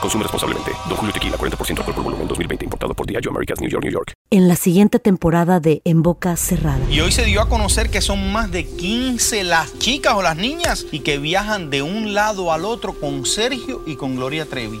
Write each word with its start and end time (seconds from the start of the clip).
Consume 0.00 0.22
responsablemente. 0.22 0.72
Don 0.88 0.96
Julio 0.96 1.12
Tequila, 1.12 1.36
40% 1.36 1.78
alcohol 1.78 1.94
por 1.94 2.04
volumen, 2.04 2.28
2020. 2.28 2.64
Importado 2.64 2.94
por 2.94 3.06
Diageo 3.06 3.30
Americas, 3.30 3.60
New 3.60 3.70
York, 3.70 3.84
New 3.84 3.92
York. 3.92 4.12
En 4.30 4.48
la 4.48 4.56
siguiente 4.56 4.98
temporada 4.98 5.60
de 5.60 5.82
En 5.84 6.02
Boca 6.02 6.36
Cerrada. 6.36 6.80
Y 6.90 7.00
hoy 7.00 7.12
se 7.12 7.24
dio 7.24 7.40
a 7.40 7.48
conocer 7.48 7.90
que 7.90 8.00
son 8.00 8.32
más 8.32 8.50
de 8.50 8.66
15 8.66 9.44
las 9.44 9.78
chicas 9.78 10.14
o 10.14 10.22
las 10.22 10.36
niñas 10.36 10.86
y 10.90 11.00
que 11.00 11.18
viajan 11.18 11.70
de 11.70 11.82
un 11.82 12.14
lado 12.14 12.52
al 12.52 12.64
otro 12.64 12.98
con 12.98 13.24
Sergio 13.26 13.82
y 13.86 13.96
con 13.96 14.16
Gloria 14.16 14.46
Trevi. 14.46 14.80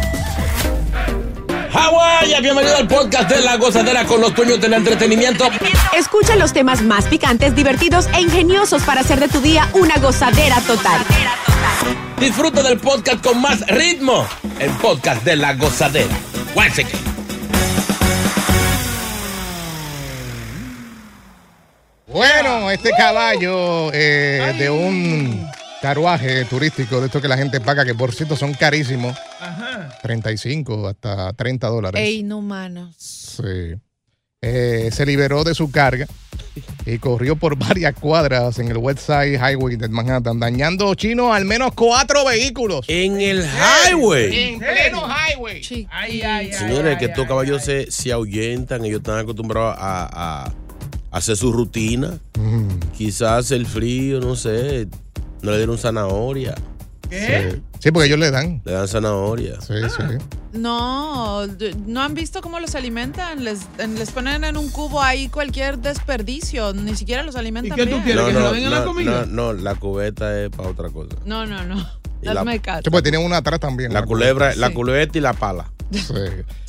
Hawái, 1.73 2.41
bienvenido 2.41 2.75
al 2.75 2.87
podcast 2.87 3.29
de 3.29 3.41
La 3.41 3.55
Gozadera 3.55 4.05
con 4.05 4.19
los 4.19 4.35
dueños 4.35 4.59
del 4.59 4.73
entretenimiento. 4.73 5.45
Escucha 5.97 6.35
los 6.35 6.51
temas 6.51 6.81
más 6.81 7.05
picantes, 7.05 7.55
divertidos 7.55 8.07
e 8.13 8.21
ingeniosos 8.21 8.83
para 8.83 9.01
hacer 9.01 9.19
de 9.19 9.29
tu 9.29 9.39
día 9.39 9.69
una 9.73 9.95
gozadera 9.97 10.59
total. 10.61 11.01
Disfruta 12.19 12.61
del 12.61 12.77
podcast 12.77 13.23
con 13.23 13.41
más 13.41 13.65
ritmo. 13.67 14.27
El 14.59 14.71
podcast 14.71 15.23
de 15.23 15.37
La 15.37 15.53
Gozadera. 15.53 16.13
Bueno, 22.07 22.69
este 22.69 22.91
caballo 22.91 23.91
eh, 23.93 24.53
de 24.57 24.69
un 24.69 25.49
carruaje 25.81 26.45
turístico, 26.45 26.99
de 26.99 27.07
estos 27.07 27.21
que 27.21 27.27
la 27.27 27.37
gente 27.37 27.59
paga, 27.59 27.83
que 27.83 27.95
por 27.95 28.13
cierto 28.13 28.35
son 28.35 28.53
carísimos, 28.53 29.17
35 30.01 30.87
hasta 30.87 31.33
30 31.33 31.67
dólares. 31.67 32.01
E 32.01 32.11
inhumanos. 32.11 32.95
Sí. 32.97 33.75
Eh, 34.43 34.89
se 34.91 35.05
liberó 35.05 35.43
de 35.43 35.53
su 35.53 35.69
carga 35.69 36.07
y 36.85 36.97
corrió 36.97 37.35
por 37.35 37.55
varias 37.67 37.93
cuadras 37.93 38.57
en 38.59 38.69
el 38.69 38.77
West 38.77 38.99
Side 39.05 39.35
Highway 39.37 39.75
de 39.75 39.87
Manhattan, 39.87 40.39
dañando 40.39 40.93
chinos 40.95 41.33
al 41.35 41.45
menos 41.45 41.73
cuatro 41.75 42.25
vehículos. 42.25 42.85
En 42.87 43.21
el 43.21 43.43
highway. 43.45 44.53
En 44.53 44.59
pleno 44.59 45.03
highway. 45.07 45.87
Ay, 45.91 46.21
ay, 46.21 46.53
Señores, 46.53 46.97
que 46.97 47.05
estos 47.05 47.27
caballos 47.27 47.63
se, 47.63 47.91
se 47.91 48.11
ahuyentan, 48.11 48.83
ellos 48.83 48.99
están 49.01 49.19
acostumbrados 49.19 49.75
a, 49.77 50.45
a 50.45 50.53
hacer 51.11 51.37
su 51.37 51.51
rutina. 51.51 52.17
Quizás 52.97 53.51
el 53.51 53.67
frío, 53.67 54.19
no 54.19 54.35
sé, 54.35 54.87
no 55.41 55.51
le 55.51 55.57
dieron 55.57 55.77
zanahoria. 55.77 56.55
Sí. 57.11 57.61
Sí, 57.79 57.91
porque 57.91 58.07
ellos 58.07 58.19
le 58.19 58.31
dan. 58.31 58.61
Le 58.65 58.71
dan 58.73 58.87
zanahoria. 58.87 59.59
Sí, 59.61 59.73
sí. 59.89 60.03
No, 60.53 61.45
d- 61.47 61.75
no 61.85 62.01
han 62.01 62.13
visto 62.13 62.41
cómo 62.41 62.59
los 62.59 62.75
alimentan. 62.75 63.43
Les, 63.43 63.59
les 63.77 64.11
ponen 64.11 64.43
en 64.43 64.57
un 64.57 64.69
cubo 64.69 65.01
ahí 65.01 65.27
cualquier 65.29 65.77
desperdicio. 65.79 66.73
Ni 66.73 66.95
siquiera 66.95 67.23
los 67.23 67.35
alimentan 67.35 67.75
bien. 67.75 67.89
No, 67.89 68.31
no, 68.31 68.53
no, 68.53 68.93
No, 69.03 69.25
no, 69.25 69.53
la 69.53 69.75
cubeta 69.75 70.39
es 70.41 70.49
para 70.49 70.69
otra 70.69 70.89
cosa. 70.89 71.15
No, 71.25 71.45
no, 71.45 71.63
no. 71.65 71.75
Y 72.21 72.25
la- 72.27 72.59
caso. 72.59 72.81
Sí, 72.83 72.89
pues 72.91 73.01
tienen 73.03 73.21
una 73.25 73.37
atrás 73.37 73.59
también. 73.59 73.93
La 73.93 74.03
culebra, 74.03 74.53
la 74.55 74.67
Sí. 74.67 74.73
culebeta 74.73 75.17
y 75.17 75.21
la 75.21 75.33
pala. 75.33 75.71
Sí. 75.91 76.13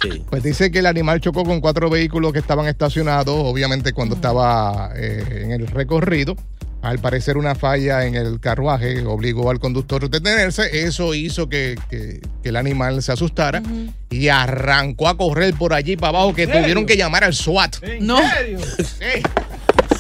Sí. 0.02 0.24
Pues 0.30 0.42
dice 0.42 0.70
que 0.72 0.80
el 0.80 0.86
animal 0.86 1.20
chocó 1.20 1.44
con 1.44 1.60
cuatro 1.60 1.88
vehículos 1.90 2.32
que 2.32 2.38
estaban 2.40 2.66
estacionados, 2.66 3.34
obviamente 3.36 3.92
cuando 3.92 4.14
estaba 4.16 4.90
eh, 4.96 5.42
en 5.44 5.52
el 5.52 5.66
recorrido. 5.68 6.34
Al 6.82 6.98
parecer 6.98 7.36
una 7.36 7.54
falla 7.54 8.04
en 8.06 8.16
el 8.16 8.40
carruaje 8.40 9.06
obligó 9.06 9.50
al 9.50 9.60
conductor 9.60 10.04
a 10.04 10.08
detenerse. 10.08 10.84
Eso 10.84 11.14
hizo 11.14 11.48
que, 11.48 11.78
que- 11.88 12.20
que 12.42 12.48
el 12.48 12.56
animal 12.56 13.00
se 13.02 13.12
asustara 13.12 13.62
y 14.10 14.28
arrancó 14.28 15.06
a 15.08 15.16
correr 15.16 15.54
por 15.54 15.74
allí 15.74 15.96
para 15.96 16.08
abajo 16.18 16.34
que 16.34 16.42
¿En 16.42 16.48
serio? 16.48 16.62
tuvieron 16.62 16.86
que 16.86 16.96
llamar 16.96 17.22
al 17.22 17.34
SWAT. 17.34 17.76
No. 18.00 18.18
serio? 18.30 18.58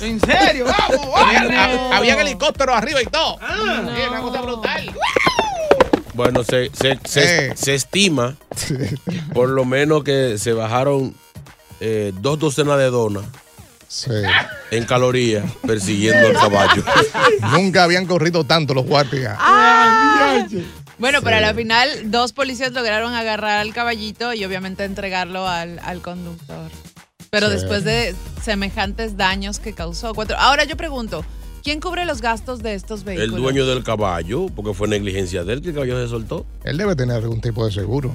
¿En 0.00 0.18
serio? 0.20 0.64
¡Vamos, 0.66 1.06
Había, 1.16 1.44
vamos! 1.46 1.92
ha- 1.92 1.96
había 1.98 2.20
helicóptero 2.20 2.74
arriba 2.74 3.00
y 3.00 3.06
todo. 3.06 3.38
Ah. 3.40 3.82
Sí, 3.94 4.02
una 4.10 4.20
cosa 4.20 4.42
brutal. 4.42 4.90
Bueno, 6.14 6.42
se, 6.44 6.68
se, 6.74 6.98
se, 7.04 7.46
Eh. 7.46 7.52
se 7.54 7.74
estima 7.74 8.36
por 9.32 9.48
lo 9.48 9.64
menos 9.64 10.02
que 10.04 10.36
se 10.38 10.52
bajaron 10.52 11.14
eh, 11.80 12.12
dos 12.20 12.38
docenas 12.40 12.76
de 12.78 12.86
donas 12.90 13.24
Sí. 13.94 14.10
en 14.70 14.84
calorías 14.86 15.44
persiguiendo 15.66 16.28
al 16.28 16.32
caballo. 16.32 16.82
Nunca 17.52 17.84
habían 17.84 18.06
corrido 18.06 18.42
tanto 18.44 18.72
los 18.72 18.86
guardias. 18.86 19.36
Ah. 19.38 20.46
Bueno, 20.98 21.18
pero 21.22 21.36
a 21.36 21.40
la 21.40 21.52
final 21.52 21.88
dos 22.10 22.32
policías 22.32 22.72
lograron 22.72 23.12
agarrar 23.12 23.58
al 23.58 23.74
caballito 23.74 24.32
y 24.32 24.44
obviamente 24.46 24.84
entregarlo 24.84 25.46
al, 25.46 25.78
al 25.80 26.00
conductor. 26.00 26.70
Pero 27.30 27.48
Sí. 27.48 27.52
después 27.54 27.84
de 27.84 28.14
semejantes 28.42 29.18
daños 29.18 29.58
que 29.58 29.74
causó. 29.74 30.14
Cuatro. 30.14 30.36
Ahora 30.38 30.64
yo 30.64 30.76
pregunto, 30.78 31.22
¿quién 31.62 31.78
cubre 31.80 32.06
los 32.06 32.22
gastos 32.22 32.62
de 32.62 32.72
estos 32.74 33.00
El 33.00 33.06
vehículos? 33.06 33.40
dueño 33.42 33.66
del 33.66 33.84
caballo, 33.84 34.46
porque 34.56 34.72
fue 34.72 34.88
negligencia 34.88 35.44
de 35.44 35.52
él 35.52 35.60
que 35.60 35.68
el 35.68 35.74
caballo 35.74 36.02
se 36.02 36.08
soltó. 36.08 36.46
Él 36.64 36.78
debe 36.78 36.96
tener 36.96 37.16
algún 37.16 37.42
tipo 37.42 37.66
de 37.66 37.72
seguro. 37.72 38.10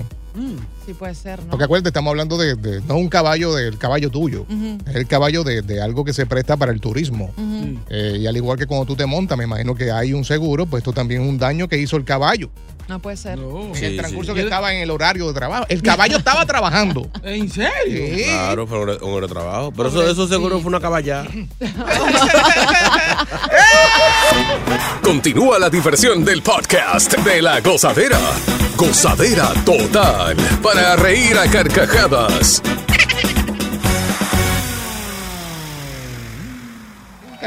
Sí 0.85 0.93
puede 0.93 1.15
ser, 1.15 1.39
¿no? 1.43 1.49
Porque 1.49 1.65
acuérdate, 1.65 1.89
estamos 1.89 2.11
hablando 2.11 2.37
de, 2.37 2.55
de- 2.55 2.81
no 2.81 2.95
un 2.97 3.09
caballo 3.09 3.53
del 3.55 3.77
caballo 3.77 4.09
tuyo, 4.09 4.45
es 4.87 4.95
el 4.95 5.07
caballo 5.07 5.43
de, 5.43 5.61
de 5.61 5.81
algo 5.81 6.03
que 6.05 6.13
se 6.13 6.25
presta 6.25 6.55
para 6.57 6.71
el 6.71 6.79
turismo. 6.79 7.33
Ujú. 7.37 7.79
Eh, 7.89 8.17
y 8.21 8.27
al 8.27 8.35
igual 8.37 8.57
que 8.57 8.65
cuando 8.67 8.85
tú 8.85 8.95
te 8.95 9.05
montas, 9.05 9.37
me 9.37 9.43
imagino 9.45 9.75
que 9.75 9.91
hay 9.91 10.13
un 10.13 10.23
seguro, 10.25 10.65
pues 10.65 10.81
esto 10.81 10.93
también 10.93 11.21
es 11.23 11.29
un 11.29 11.37
daño 11.37 11.67
que 11.67 11.77
hizo 11.77 11.97
el 11.97 12.03
caballo. 12.05 12.49
No 12.87 12.99
puede 12.99 13.17
ser. 13.17 13.37
En 13.39 13.75
el 13.83 13.97
transcurso 13.97 14.31
sí. 14.31 14.35
que 14.37 14.43
estaba 14.43 14.73
en 14.73 14.81
el 14.81 14.89
horario 14.91 15.27
de 15.27 15.33
trabajo. 15.33 15.65
El 15.67 15.81
caballo 15.81 16.17
estaba 16.17 16.45
trabajando. 16.45 17.09
¿En 17.23 17.49
serio? 17.51 18.15
Sí. 18.15 18.23
Claro, 18.23 18.65
fue 18.65 18.77
un 18.79 18.89
hora- 18.89 19.03
un 19.03 19.13
hora 19.13 19.27
de 19.27 19.33
trabajo. 19.33 19.73
Pero 19.75 19.89
eso, 19.89 20.09
eso 20.09 20.27
seguro 20.27 20.59
fue 20.59 20.69
una 20.69 20.79
caballada. 20.79 21.27
Continúa 25.03 25.59
la 25.59 25.69
diversión 25.69 26.23
del 26.23 26.41
podcast 26.41 27.13
de 27.17 27.41
la 27.41 27.59
gozadera. 27.61 28.19
Gozadera 28.75 29.53
total. 29.65 30.35
Para 30.61 30.95
reír 30.95 31.37
a 31.37 31.49
carcajadas. 31.49 32.61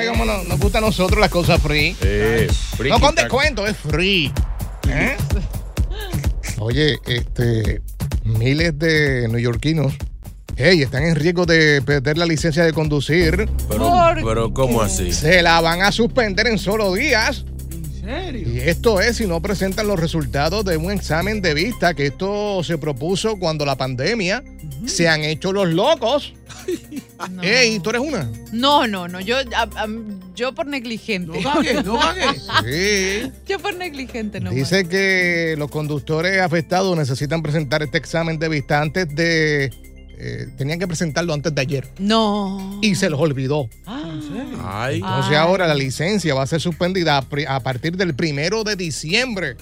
Como 0.08 0.24
nos, 0.24 0.46
nos 0.46 0.58
gusta 0.58 0.78
a 0.78 0.80
nosotros 0.80 1.20
las 1.20 1.30
cosas 1.30 1.60
free. 1.60 1.94
Eh, 2.00 2.48
friki 2.76 2.90
no 2.90 3.00
con 3.00 3.14
descuento, 3.14 3.66
es 3.66 3.76
free. 3.76 4.32
¿Eh? 4.90 5.16
Oye, 6.58 6.98
este, 7.06 7.80
miles 8.24 8.78
de 8.78 9.28
neoyorquinos 9.28 9.94
hey, 10.62 10.82
están 10.82 11.04
en 11.04 11.14
riesgo 11.16 11.46
de 11.46 11.80
perder 11.82 12.18
la 12.18 12.26
licencia 12.26 12.64
de 12.64 12.72
conducir. 12.72 13.48
Pero, 13.68 13.90
¿Por 13.90 14.24
pero 14.24 14.52
¿cómo 14.52 14.82
así? 14.82 15.12
Se 15.12 15.42
la 15.42 15.60
van 15.60 15.82
a 15.82 15.92
suspender 15.92 16.46
en 16.46 16.58
solo 16.58 16.92
días. 16.92 17.44
Serio? 18.10 18.48
Y 18.54 18.58
esto 18.60 19.00
es 19.00 19.16
si 19.16 19.26
no 19.26 19.40
presentan 19.40 19.86
los 19.86 19.98
resultados 19.98 20.64
de 20.64 20.76
un 20.76 20.90
examen 20.90 21.40
de 21.42 21.54
vista, 21.54 21.94
que 21.94 22.06
esto 22.06 22.62
se 22.64 22.78
propuso 22.78 23.36
cuando 23.38 23.64
la 23.64 23.76
pandemia 23.76 24.42
se 24.86 25.08
han 25.08 25.22
hecho 25.22 25.52
los 25.52 25.68
locos. 25.68 26.34
Ey, 27.42 27.78
¿tú 27.80 27.90
eres 27.90 28.02
una? 28.02 28.30
No, 28.52 28.86
no, 28.86 29.08
no. 29.08 29.20
Yo, 29.20 29.36
a- 29.38 29.62
a- 29.62 29.88
yo 30.34 30.54
por 30.54 30.66
negligente. 30.66 31.40
No 31.40 31.52
cagué, 31.52 31.82
no 31.82 31.98
cagué. 31.98 32.24
Sí. 32.64 33.32
Yo 33.46 33.58
por 33.58 33.74
negligente, 33.76 34.40
no. 34.40 34.50
Dice 34.50 34.86
que 34.88 35.54
los 35.58 35.70
conductores 35.70 36.40
afectados 36.40 36.96
necesitan 36.96 37.42
presentar 37.42 37.82
este 37.82 37.98
examen 37.98 38.38
de 38.38 38.48
vista 38.48 38.80
antes 38.80 39.14
de... 39.14 39.70
eh, 40.18 40.46
tenían 40.56 40.78
que 40.78 40.86
presentarlo 40.86 41.32
antes 41.34 41.54
de 41.54 41.60
ayer. 41.60 41.88
No. 41.98 42.78
Y 42.82 42.94
se 42.94 43.08
los 43.10 43.20
olvidó. 43.20 43.68
Ay. 44.64 44.96
Entonces 44.96 45.36
ahora 45.36 45.66
la 45.66 45.74
licencia 45.74 46.34
va 46.34 46.42
a 46.42 46.46
ser 46.46 46.60
suspendida 46.60 47.18
a 47.18 47.60
partir 47.60 47.96
del 47.96 48.14
primero 48.14 48.64
de 48.64 48.76
diciembre. 48.76 49.56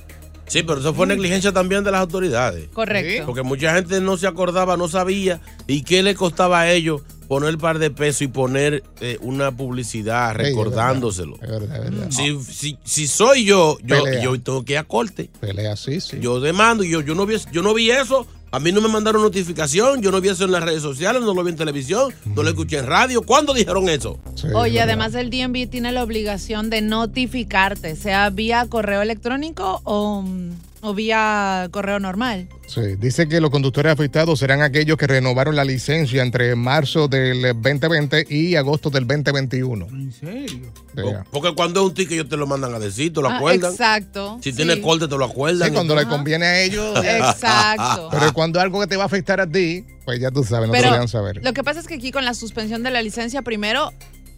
Sí, 0.48 0.62
pero 0.62 0.80
eso 0.80 0.94
fue 0.94 1.06
negligencia 1.06 1.52
también 1.52 1.84
de 1.84 1.90
las 1.90 2.00
autoridades. 2.00 2.68
Correcto. 2.72 3.26
Porque 3.26 3.42
mucha 3.42 3.74
gente 3.74 4.00
no 4.00 4.16
se 4.16 4.26
acordaba, 4.26 4.76
no 4.76 4.88
sabía. 4.88 5.40
¿Y 5.66 5.82
qué 5.82 6.02
le 6.02 6.14
costaba 6.14 6.60
a 6.60 6.70
ellos 6.70 7.02
poner 7.28 7.54
un 7.54 7.60
par 7.60 7.78
de 7.78 7.90
pesos 7.90 8.22
y 8.22 8.28
poner 8.28 8.82
eh, 9.00 9.18
una 9.20 9.54
publicidad 9.54 10.34
recordándoselo? 10.34 11.34
Es 11.34 11.48
verdad, 11.48 11.76
es 11.76 11.90
verdad. 11.90 12.10
Si, 12.10 12.42
si, 12.42 12.78
si 12.82 13.06
soy 13.06 13.44
yo, 13.44 13.76
yo, 13.84 14.02
Pelea. 14.02 14.22
yo 14.22 14.40
tengo 14.40 14.64
que 14.64 14.72
ir 14.72 14.78
a 14.78 14.84
corte. 14.84 15.28
Pelea, 15.38 15.76
sí, 15.76 16.00
sí. 16.00 16.18
Yo 16.20 16.40
demando 16.40 16.82
y 16.82 16.88
yo, 16.90 17.02
yo, 17.02 17.14
no 17.14 17.26
vi, 17.26 17.36
yo 17.52 17.60
no 17.62 17.74
vi 17.74 17.90
eso. 17.90 18.26
A 18.50 18.58
mí 18.60 18.72
no 18.72 18.80
me 18.80 18.88
mandaron 18.88 19.20
notificación, 19.20 20.00
yo 20.00 20.10
no 20.10 20.22
vi 20.22 20.30
eso 20.30 20.44
en 20.44 20.52
las 20.52 20.62
redes 20.62 20.80
sociales, 20.80 21.20
no 21.20 21.34
lo 21.34 21.44
vi 21.44 21.50
en 21.50 21.56
televisión, 21.56 22.14
no 22.34 22.42
lo 22.42 22.48
escuché 22.48 22.78
en 22.78 22.86
radio. 22.86 23.20
¿Cuándo 23.22 23.52
dijeron 23.52 23.88
eso? 23.90 24.18
Oye, 24.54 24.80
además 24.80 25.14
el 25.14 25.28
DMV 25.28 25.68
tiene 25.68 25.92
la 25.92 26.02
obligación 26.02 26.70
de 26.70 26.80
notificarte, 26.80 27.94
sea 27.94 28.30
vía 28.30 28.66
correo 28.66 29.02
electrónico 29.02 29.82
o, 29.84 30.24
o 30.80 30.94
vía 30.94 31.68
correo 31.70 31.98
normal. 31.98 32.48
Sí, 32.66 32.80
dice 32.98 33.26
que 33.28 33.40
los 33.40 33.50
conductores 33.50 33.92
afectados 33.92 34.38
serán 34.38 34.62
aquellos 34.62 34.96
que 34.96 35.06
renovaron 35.06 35.56
la 35.56 35.64
licencia 35.64 36.22
entre 36.22 36.54
marzo 36.54 37.08
del 37.08 37.42
2020 37.60 38.26
y 38.28 38.54
agosto 38.56 38.88
del 38.90 39.06
2021. 39.06 39.86
¿En 39.86 40.12
serio? 40.12 40.72
Porque 41.30 41.54
cuando 41.54 41.80
es 41.80 41.86
un 41.88 41.94
ticket 41.94 42.12
ellos 42.12 42.28
te 42.28 42.36
lo 42.36 42.46
mandan 42.46 42.74
a 42.74 42.78
decir, 42.78 43.12
te 43.12 43.20
lo 43.20 43.28
Ah, 43.28 43.36
acuerdan. 43.36 43.70
exacto. 43.72 44.38
Si 44.42 44.50
sí. 44.50 44.56
tiene 44.56 44.80
corte 44.80 45.08
te 45.08 45.16
lo 45.16 45.24
acuerdan. 45.24 45.68
Sí, 45.68 45.74
cuando 45.74 45.94
le 45.96 46.06
conviene 46.06 46.46
a 46.46 46.60
ellos. 46.62 46.96
Exacto. 47.04 48.08
Pero 48.10 48.32
cuando 48.32 48.60
algo 48.60 48.80
que 48.80 48.86
te 48.86 48.96
va 48.96 49.04
a 49.04 49.06
afectar 49.06 49.40
a 49.40 49.46
ti, 49.50 49.84
pues 50.04 50.20
ya 50.20 50.30
tú 50.30 50.44
sabes, 50.44 50.68
no 50.68 50.72
te 50.74 50.78
Pero 50.78 50.90
lo 50.90 50.94
dejan 50.94 51.08
saber. 51.08 51.40
lo 51.42 51.52
que 51.52 51.62
pasa 51.64 51.80
es 51.80 51.86
que 51.86 51.94
aquí 51.94 52.10
con 52.12 52.24
la 52.24 52.34
suspensión 52.34 52.82
de 52.82 52.90
la 52.90 53.02
licencia, 53.02 53.42
primero 53.42 53.92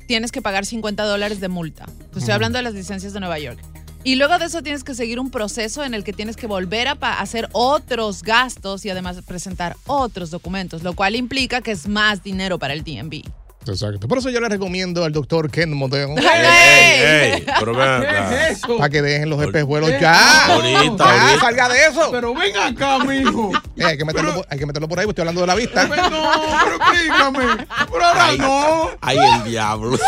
tienes 0.07 0.33
que 0.33 0.43
pagar 0.43 0.67
50 0.67 1.05
dólares 1.05 1.41
de 1.41 1.49
multa. 1.49 1.87
Te 2.13 2.19
estoy 2.19 2.35
hablando 2.35 2.59
de 2.59 2.63
las 2.65 2.75
licencias 2.75 3.13
de 3.13 3.21
Nueva 3.21 3.39
York. 3.39 3.59
Y 4.03 4.15
luego 4.15 4.39
de 4.39 4.47
eso 4.47 4.63
tienes 4.63 4.83
que 4.83 4.95
seguir 4.95 5.21
un 5.21 5.31
proceso 5.31 5.85
en 5.85 5.93
el 5.93 6.05
que 6.05 6.15
tienes 6.15 6.37
que 6.37 6.47
volver 6.47 6.89
a 6.89 6.95
hacer 7.21 7.51
otros 7.53 8.23
gastos 8.23 8.87
y 8.87 8.91
además 8.91 9.21
presentar 9.27 9.77
otros 9.87 10.31
documentos, 10.31 10.83
lo 10.83 10.95
cual 10.95 11.17
implica 11.17 11.61
que 11.61 11.73
es 11.73 11.87
más 11.87 12.23
dinero 12.23 12.59
para 12.59 12.73
el 12.73 12.83
DMV. 12.83 13.23
Exacto. 13.67 14.09
Por 14.09 14.19
eso 14.19 14.31
yo 14.31 14.41
le 14.41 14.49
recomiendo 14.49 15.05
al 15.05 15.13
doctor 15.13 15.51
Ken 15.51 15.73
Modeo. 15.73 16.15
Ey, 16.17 17.35
ey, 17.35 17.47
pero. 17.59 17.75
¿Qué 17.77 18.09
es 18.51 18.59
eso? 18.59 18.79
Para 18.79 18.89
que 18.89 19.03
dejen 19.03 19.29
los 19.29 19.41
espejuelos 19.43 19.91
ya. 20.01 20.47
Ahorita, 20.47 21.05
Ya, 21.05 21.23
ahorita. 21.27 21.41
salga 21.41 21.69
de 21.69 21.87
eso. 21.87 22.09
Pero 22.11 22.35
ven 22.35 22.57
acá, 22.57 22.99
mijo. 23.05 23.53
Eh, 23.77 23.85
hay, 23.85 23.99
que 23.99 24.05
meterlo 24.05 24.35
por, 24.37 24.47
hay 24.49 24.59
que 24.59 24.67
meterlo 24.67 24.89
por 24.89 24.99
ahí, 24.99 25.07
porque 25.07 25.21
estoy 25.21 25.29
hablando 25.29 25.41
de 25.43 25.47
la 25.47 25.55
vista. 25.55 25.87
Pero 25.89 26.11
no, 26.11 26.33
pero 26.65 26.77
explícame. 26.77 27.67
Pero 27.93 28.05
ahora 28.05 28.25
Ay, 28.27 28.39
no. 28.39 28.91
ay, 29.03 29.19
el 29.19 29.45
diablo. 29.51 29.99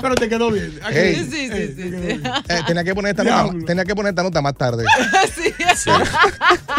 Pero 0.00 0.14
te 0.14 0.28
quedó 0.28 0.50
bien. 0.50 0.78
Aquí- 0.84 0.96
Ey. 0.96 1.14
Sí, 1.16 1.30
sí, 1.30 1.50
Ey, 1.52 1.74
sí, 1.76 1.90
sí. 1.90 2.22
Eh, 2.48 2.60
tenía, 2.66 2.84
que 2.84 2.94
poner 2.94 3.10
esta 3.10 3.24
nota, 3.24 3.66
tenía 3.66 3.84
que 3.84 3.94
poner 3.94 4.10
esta 4.10 4.22
nota 4.22 4.40
más 4.40 4.54
tarde. 4.54 4.84
Sí. 5.34 5.52
Sí, 5.76 5.90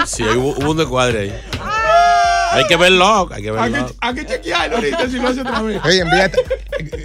sí 0.06 0.24
hubo, 0.24 0.50
hubo 0.58 0.72
un 0.72 0.78
descuadre 0.78 1.20
ahí. 1.20 1.42
Hay 2.51 2.66
que 2.68 2.75
verlo, 2.75 3.30
hay 3.31 3.44
que 3.44 3.50
Hay 3.50 3.72
verlo. 3.72 3.88
que, 3.88 3.96
hay 4.01 4.16
que 4.16 4.25
chequearlo 4.25 4.75
ahorita 4.78 5.07
si 5.10 5.18
lo 5.19 5.28
hace 5.30 5.42
otra 5.42 5.62
vez. 5.62 5.81
Ey, 5.86 6.00
envía 6.00 6.25
esta- 6.25 6.38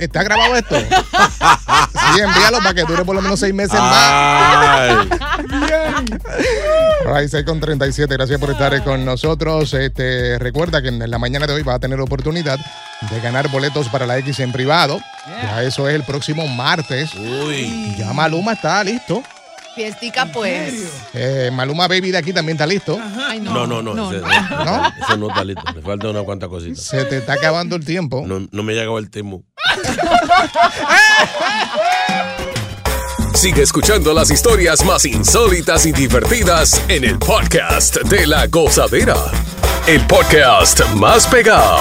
¿Está 0.00 0.22
grabado 0.22 0.54
esto? 0.56 0.76
Sí, 0.78 2.20
envíalo 2.20 2.58
para 2.58 2.74
que 2.74 2.82
dure 2.84 3.04
por 3.04 3.14
lo 3.16 3.22
menos 3.22 3.40
seis 3.40 3.52
meses 3.52 3.78
más. 3.78 3.92
Ay. 3.92 4.96
Bien. 5.48 6.20
Right, 7.06 7.28
6 7.28 7.44
con 7.44 7.60
37, 7.60 8.14
gracias 8.14 8.38
por 8.40 8.50
estar 8.50 8.82
con 8.84 9.04
nosotros. 9.04 9.74
Este, 9.74 10.38
recuerda 10.38 10.80
que 10.80 10.88
en 10.88 11.10
la 11.10 11.18
mañana 11.18 11.46
de 11.46 11.52
hoy 11.54 11.62
vas 11.62 11.76
a 11.76 11.78
tener 11.80 12.00
oportunidad 12.00 12.58
de 13.10 13.20
ganar 13.20 13.48
boletos 13.48 13.88
para 13.88 14.06
la 14.06 14.16
X 14.18 14.40
en 14.40 14.52
privado. 14.52 15.00
Ya 15.42 15.62
eso 15.62 15.88
es 15.88 15.94
el 15.94 16.04
próximo 16.04 16.46
martes. 16.46 17.12
Uy. 17.14 17.94
Ya 17.98 18.12
Maluma 18.12 18.52
está 18.52 18.82
listo. 18.84 19.22
Fiestica, 19.74 20.26
pues. 20.32 20.74
Eh, 21.14 21.50
Maluma 21.52 21.88
Baby 21.88 22.10
de 22.12 22.18
aquí 22.18 22.32
también 22.32 22.56
está 22.56 22.66
listo. 22.66 22.98
Ay, 23.28 23.40
No, 23.40 23.66
no, 23.66 23.82
no. 23.82 23.94
no, 23.94 24.12
ese, 24.12 24.20
no. 24.20 24.64
¿No? 24.64 24.92
ese 25.02 25.16
no 25.18 25.28
está 25.28 25.44
listo. 25.44 25.62
Le 25.74 25.82
falta 25.82 26.08
una 26.10 26.22
cuanta 26.22 26.48
cosita. 26.48 26.80
Se 26.80 27.04
te 27.06 27.18
está 27.18 27.32
acabando 27.34 27.74
el 27.76 27.84
tiempo. 27.84 28.22
No, 28.26 28.46
no 28.50 28.62
me 28.62 28.72
ha 28.72 28.76
llegado 28.76 28.98
el 28.98 29.10
timo. 29.10 29.42
Sigue 33.34 33.62
escuchando 33.62 34.14
las 34.14 34.30
historias 34.30 34.84
más 34.84 35.04
insólitas 35.04 35.84
y 35.86 35.92
divertidas 35.92 36.80
en 36.88 37.04
el 37.04 37.18
podcast 37.18 37.96
de 38.02 38.26
la 38.26 38.46
gozadera. 38.46 39.16
El 39.86 40.00
podcast 40.06 40.80
más 40.94 41.26
pegado. 41.26 41.80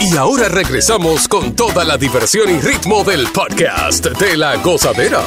Y 0.00 0.16
ahora 0.16 0.48
regresamos 0.48 1.28
con 1.28 1.56
toda 1.56 1.84
la 1.84 1.96
diversión 1.96 2.50
y 2.50 2.60
ritmo 2.60 3.04
del 3.04 3.26
podcast 3.28 4.06
de 4.06 4.36
la 4.36 4.56
gozadera. 4.56 5.22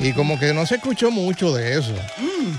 Y 0.00 0.12
como 0.14 0.38
que 0.38 0.52
no 0.52 0.66
se 0.66 0.76
escuchó 0.76 1.10
mucho 1.12 1.54
de 1.54 1.78
eso, 1.78 1.94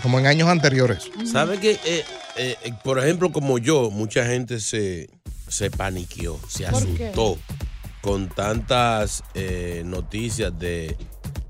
como 0.02 0.20
en 0.20 0.28
años 0.28 0.48
anteriores. 0.48 1.10
¿Sabe 1.30 1.60
que, 1.60 1.72
eh, 1.84 2.06
eh, 2.38 2.74
por 2.84 3.00
ejemplo, 3.00 3.34
como 3.34 3.58
yo, 3.58 3.92
mucha 3.92 4.26
gente 4.26 4.62
se, 4.62 5.10
se 5.50 5.70
paniqueó, 5.70 6.40
se 6.48 6.66
asustó 6.66 7.38
con 8.02 8.30
tantas 8.30 9.24
eh, 9.34 9.84
noticias 9.86 10.58
de, 10.58 10.96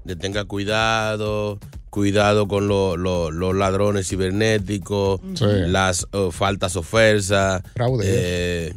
de 0.05 0.15
tenga 0.15 0.45
cuidado, 0.45 1.59
cuidado 1.89 2.47
con 2.47 2.67
lo- 2.67 2.97
lo- 2.97 3.31
los 3.31 3.55
ladrones 3.55 4.07
cibernéticos, 4.09 5.21
Sí. 5.35 5.45
las 5.67 6.07
eh, 6.13 6.29
faltas 6.31 6.75
o 6.75 6.83
fuerzas, 6.83 7.61
Fraude. 7.75 8.03
eh, 8.07 8.73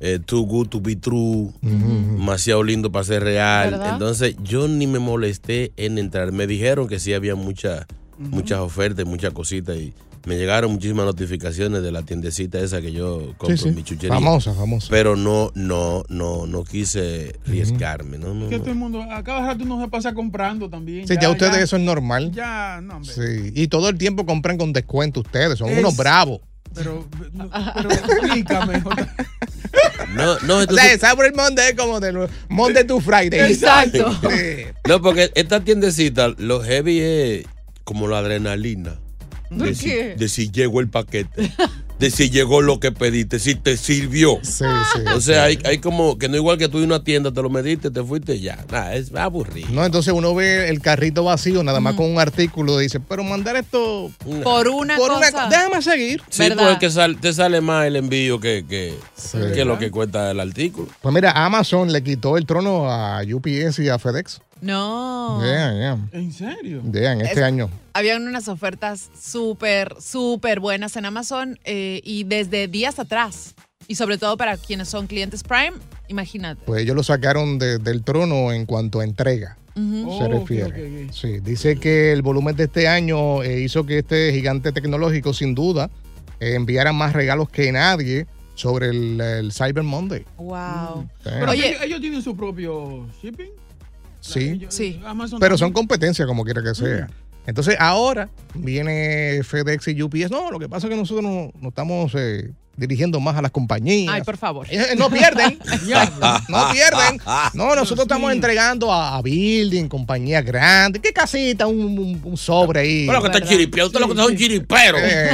eh, 0.00 0.18
too 0.24 0.42
good 0.46 0.68
to 0.68 0.80
be 0.80 0.96
true, 0.96 1.50
demasiado 1.62 2.62
lindo 2.62 2.92
para 2.92 3.04
ser 3.04 3.22
real. 3.22 3.70
¿Verdad? 3.72 3.92
Entonces 3.94 4.36
yo 4.42 4.68
ni 4.68 4.86
me 4.86 4.98
molesté 4.98 5.72
en 5.76 5.98
entrar. 5.98 6.30
Me 6.32 6.46
dijeron 6.46 6.88
que 6.88 6.98
sí 6.98 7.12
había 7.14 7.34
mucha, 7.34 7.86
muchas 8.18 8.58
ofertas, 8.60 9.04
muchas 9.06 9.32
cositas 9.32 9.76
y 9.76 9.92
me 10.26 10.36
llegaron 10.36 10.72
muchísimas 10.72 11.04
notificaciones 11.04 11.82
de 11.82 11.92
la 11.92 12.02
tiendecita 12.02 12.58
esa 12.58 12.80
que 12.80 12.92
yo 12.92 13.34
compro 13.36 13.56
Sí, 13.56 13.70
mi 13.70 13.82
chuchería. 13.82 14.14
Famosa, 14.14 14.54
famosa. 14.54 14.86
Pero 14.90 15.16
no, 15.16 15.50
no, 15.54 16.02
no, 16.08 16.46
no 16.46 16.64
quise 16.64 17.36
arriesgarme. 17.46 18.18
No, 18.18 18.32
no, 18.34 18.48
Que 18.48 18.56
no. 18.56 18.62
todo 18.62 18.70
el 18.72 18.78
mundo, 18.78 19.02
a 19.02 19.22
cada 19.22 19.46
rato 19.46 19.64
uno 19.64 19.80
se 19.82 19.88
pasa 19.88 20.14
comprando 20.14 20.68
también. 20.70 21.06
Sí, 21.06 21.14
ya, 21.20 21.30
ustedes 21.30 21.56
eso 21.58 21.76
es 21.76 21.82
normal. 21.82 22.30
Ya, 22.32 22.80
no, 22.82 22.96
hombre. 22.96 23.12
Sí, 23.12 23.52
y 23.54 23.68
todo 23.68 23.88
el 23.88 23.98
tiempo 23.98 24.24
compran 24.24 24.56
con 24.56 24.72
descuento 24.72 25.20
ustedes, 25.20 25.58
son 25.58 25.68
Es- 25.70 25.78
unos 25.78 25.96
bravos. 25.96 26.40
Pero, 26.74 27.06
pero 27.76 27.90
explícame. 27.90 28.82
No, 30.14 30.38
no, 30.40 30.56
O 30.56 30.60
entonces- 30.62 31.00
sea, 31.00 31.10
Cyber 31.12 31.34
Monday 31.34 31.70
es 31.70 31.74
como 31.76 32.00
del 32.00 32.28
Monday 32.48 32.84
to 32.86 33.00
Friday. 33.00 33.52
Exacto. 33.52 34.12
Sí. 34.22 34.64
No, 34.88 35.00
porque 35.00 35.30
esta 35.34 35.60
tiendecita, 35.64 36.34
lo 36.36 36.62
heavy 36.62 36.98
es 37.00 37.46
como 37.84 38.06
la 38.06 38.18
adrenalina. 38.18 38.96
¿Por 39.58 39.66
De 39.68 39.74
si, 39.74 39.84
qué? 39.86 40.14
de 40.16 40.28
si 40.28 40.50
llegó 40.50 40.80
el 40.80 40.88
paquete. 40.88 41.52
De 41.98 42.10
si 42.10 42.28
llegó 42.28 42.60
lo 42.60 42.80
que 42.80 42.90
pediste, 42.90 43.38
si 43.38 43.54
te 43.54 43.76
sirvió. 43.76 44.40
Sí, 44.42 44.64
sí. 44.94 45.00
O 45.14 45.20
sea, 45.20 45.44
hay, 45.44 45.60
hay 45.64 45.78
como 45.78 46.18
que 46.18 46.28
no 46.28 46.36
igual 46.36 46.58
que 46.58 46.68
tú 46.68 46.78
en 46.78 46.86
una 46.86 47.04
tienda, 47.04 47.30
te 47.32 47.40
lo 47.40 47.48
mediste, 47.50 47.88
te 47.92 48.02
fuiste 48.02 48.40
ya. 48.40 48.64
Nada, 48.70 48.96
es 48.96 49.14
aburrido. 49.14 49.68
No, 49.70 49.84
entonces 49.86 50.12
uno 50.12 50.34
ve 50.34 50.68
el 50.68 50.80
carrito 50.80 51.22
vacío, 51.22 51.62
nada 51.62 51.78
más 51.78 51.94
con 51.94 52.10
un 52.10 52.18
artículo, 52.18 52.78
dice, 52.78 52.98
pero 52.98 53.22
mandar 53.22 53.54
esto 53.56 54.10
Por 54.42 54.66
una 54.68 54.96
por 54.96 55.12
una 55.12 55.30
cosa. 55.30 55.44
co- 55.44 55.50
déjame 55.50 55.82
seguir. 55.82 56.20
Sí, 56.30 56.42
¿Verdad? 56.48 56.70
porque 56.72 56.90
sal- 56.90 57.16
te 57.20 57.32
sale 57.32 57.60
más 57.60 57.86
el 57.86 57.94
envío 57.94 58.40
que, 58.40 58.64
que, 58.68 58.94
que 59.54 59.64
lo 59.64 59.78
que 59.78 59.92
cuesta 59.92 60.32
el 60.32 60.40
artículo. 60.40 60.88
Pues 61.00 61.14
mira, 61.14 61.30
Amazon 61.30 61.92
le 61.92 62.02
quitó 62.02 62.36
el 62.36 62.44
trono 62.44 62.90
a 62.90 63.20
UPS 63.22 63.78
y 63.78 63.88
a 63.88 64.00
FedEx. 64.00 64.40
No. 64.60 65.40
Yeah, 65.42 65.72
yeah. 65.74 65.98
¿En 66.12 66.32
serio? 66.32 66.82
Yeah, 66.92 67.12
en 67.12 67.20
este 67.22 67.40
Es- 67.40 67.46
año. 67.46 67.70
Habían 67.92 68.26
unas 68.26 68.48
ofertas 68.48 69.10
súper, 69.20 69.94
súper 70.00 70.58
buenas 70.60 70.96
en 70.96 71.04
Amazon 71.06 71.58
eh, 71.64 72.00
y 72.04 72.24
desde 72.24 72.66
días 72.68 72.98
atrás. 72.98 73.54
Y 73.86 73.96
sobre 73.96 74.16
todo 74.18 74.36
para 74.36 74.56
quienes 74.56 74.88
son 74.88 75.06
clientes 75.06 75.42
Prime, 75.42 75.72
imagínate. 76.08 76.62
Pues 76.64 76.82
ellos 76.82 76.96
lo 76.96 77.02
sacaron 77.02 77.58
de- 77.58 77.78
del 77.78 78.02
trono 78.02 78.52
en 78.52 78.64
cuanto 78.66 79.00
a 79.00 79.04
entrega. 79.04 79.58
Se 79.74 79.80
Oh, 80.06 80.28
refiere. 80.28 81.08
Sí, 81.12 81.40
dice 81.40 81.76
que 81.76 82.12
el 82.12 82.22
volumen 82.22 82.54
de 82.54 82.64
este 82.64 82.86
año 82.86 83.42
eh, 83.42 83.60
hizo 83.60 83.84
que 83.84 83.98
este 83.98 84.32
gigante 84.32 84.70
tecnológico, 84.70 85.34
sin 85.34 85.54
duda, 85.54 85.90
eh, 86.38 86.54
enviara 86.54 86.92
más 86.92 87.12
regalos 87.12 87.48
que 87.50 87.70
nadie 87.72 88.26
sobre 88.54 88.90
el, 88.90 89.20
el 89.20 89.52
Cyber 89.52 89.82
Monday. 89.82 90.24
Wow. 90.38 91.08
Pero 91.24 91.50
Oye- 91.50 91.70
ellos, 91.70 91.82
ellos 91.82 92.00
tienen 92.00 92.22
su 92.22 92.36
propio 92.36 93.08
shipping. 93.20 93.50
Sí, 94.32 94.40
Ellos- 94.50 94.74
Sí. 94.74 95.00
Amazon 95.04 95.38
pero 95.38 95.58
son 95.58 95.72
competencias 95.72 96.26
como 96.26 96.44
quiera 96.44 96.62
que 96.62 96.74
sea. 96.74 97.08
Entonces 97.46 97.76
ahora 97.78 98.30
viene 98.54 99.42
FedEx 99.44 99.88
y 99.88 100.02
UPS. 100.02 100.30
No, 100.30 100.50
lo 100.50 100.58
que 100.58 100.68
pasa 100.68 100.86
es 100.86 100.90
que 100.90 100.96
nosotros 100.96 101.22
no- 101.24 101.52
nos 101.60 101.68
estamos 101.70 102.12
eh, 102.16 102.52
dirigiendo 102.76 103.20
más 103.20 103.36
a 103.36 103.42
las 103.42 103.50
compañías. 103.50 104.12
Ay, 104.14 104.22
por 104.22 104.36
favor. 104.36 104.66
Eh, 104.70 104.94
No 104.96 105.08
pierden. 105.10 105.58
no 106.48 106.70
pierden. 106.72 107.20
No, 107.54 107.68
nosotros 107.74 107.88
Dios 107.88 108.00
estamos 108.00 108.22
mío. 108.28 108.30
entregando 108.32 108.92
a, 108.92 109.16
a 109.16 109.22
building, 109.22 109.88
compañías 109.88 110.44
grandes. 110.44 111.00
¿Qué 111.02 111.12
casita? 111.12 111.66
Un, 111.66 111.98
un- 111.98 112.20
un 112.24 112.36
sobre 112.36 112.80
ahí. 112.80 113.06
Bueno, 113.06 113.20
que 113.20 113.26
está 113.28 113.38
¿Verdad? 113.38 113.52
chiripeado, 113.52 113.86
usted 113.88 114.00
lo 114.00 114.08
que 114.08 114.16
son 114.16 114.36
chiriperos. 114.36 115.00
Eh, 115.02 115.30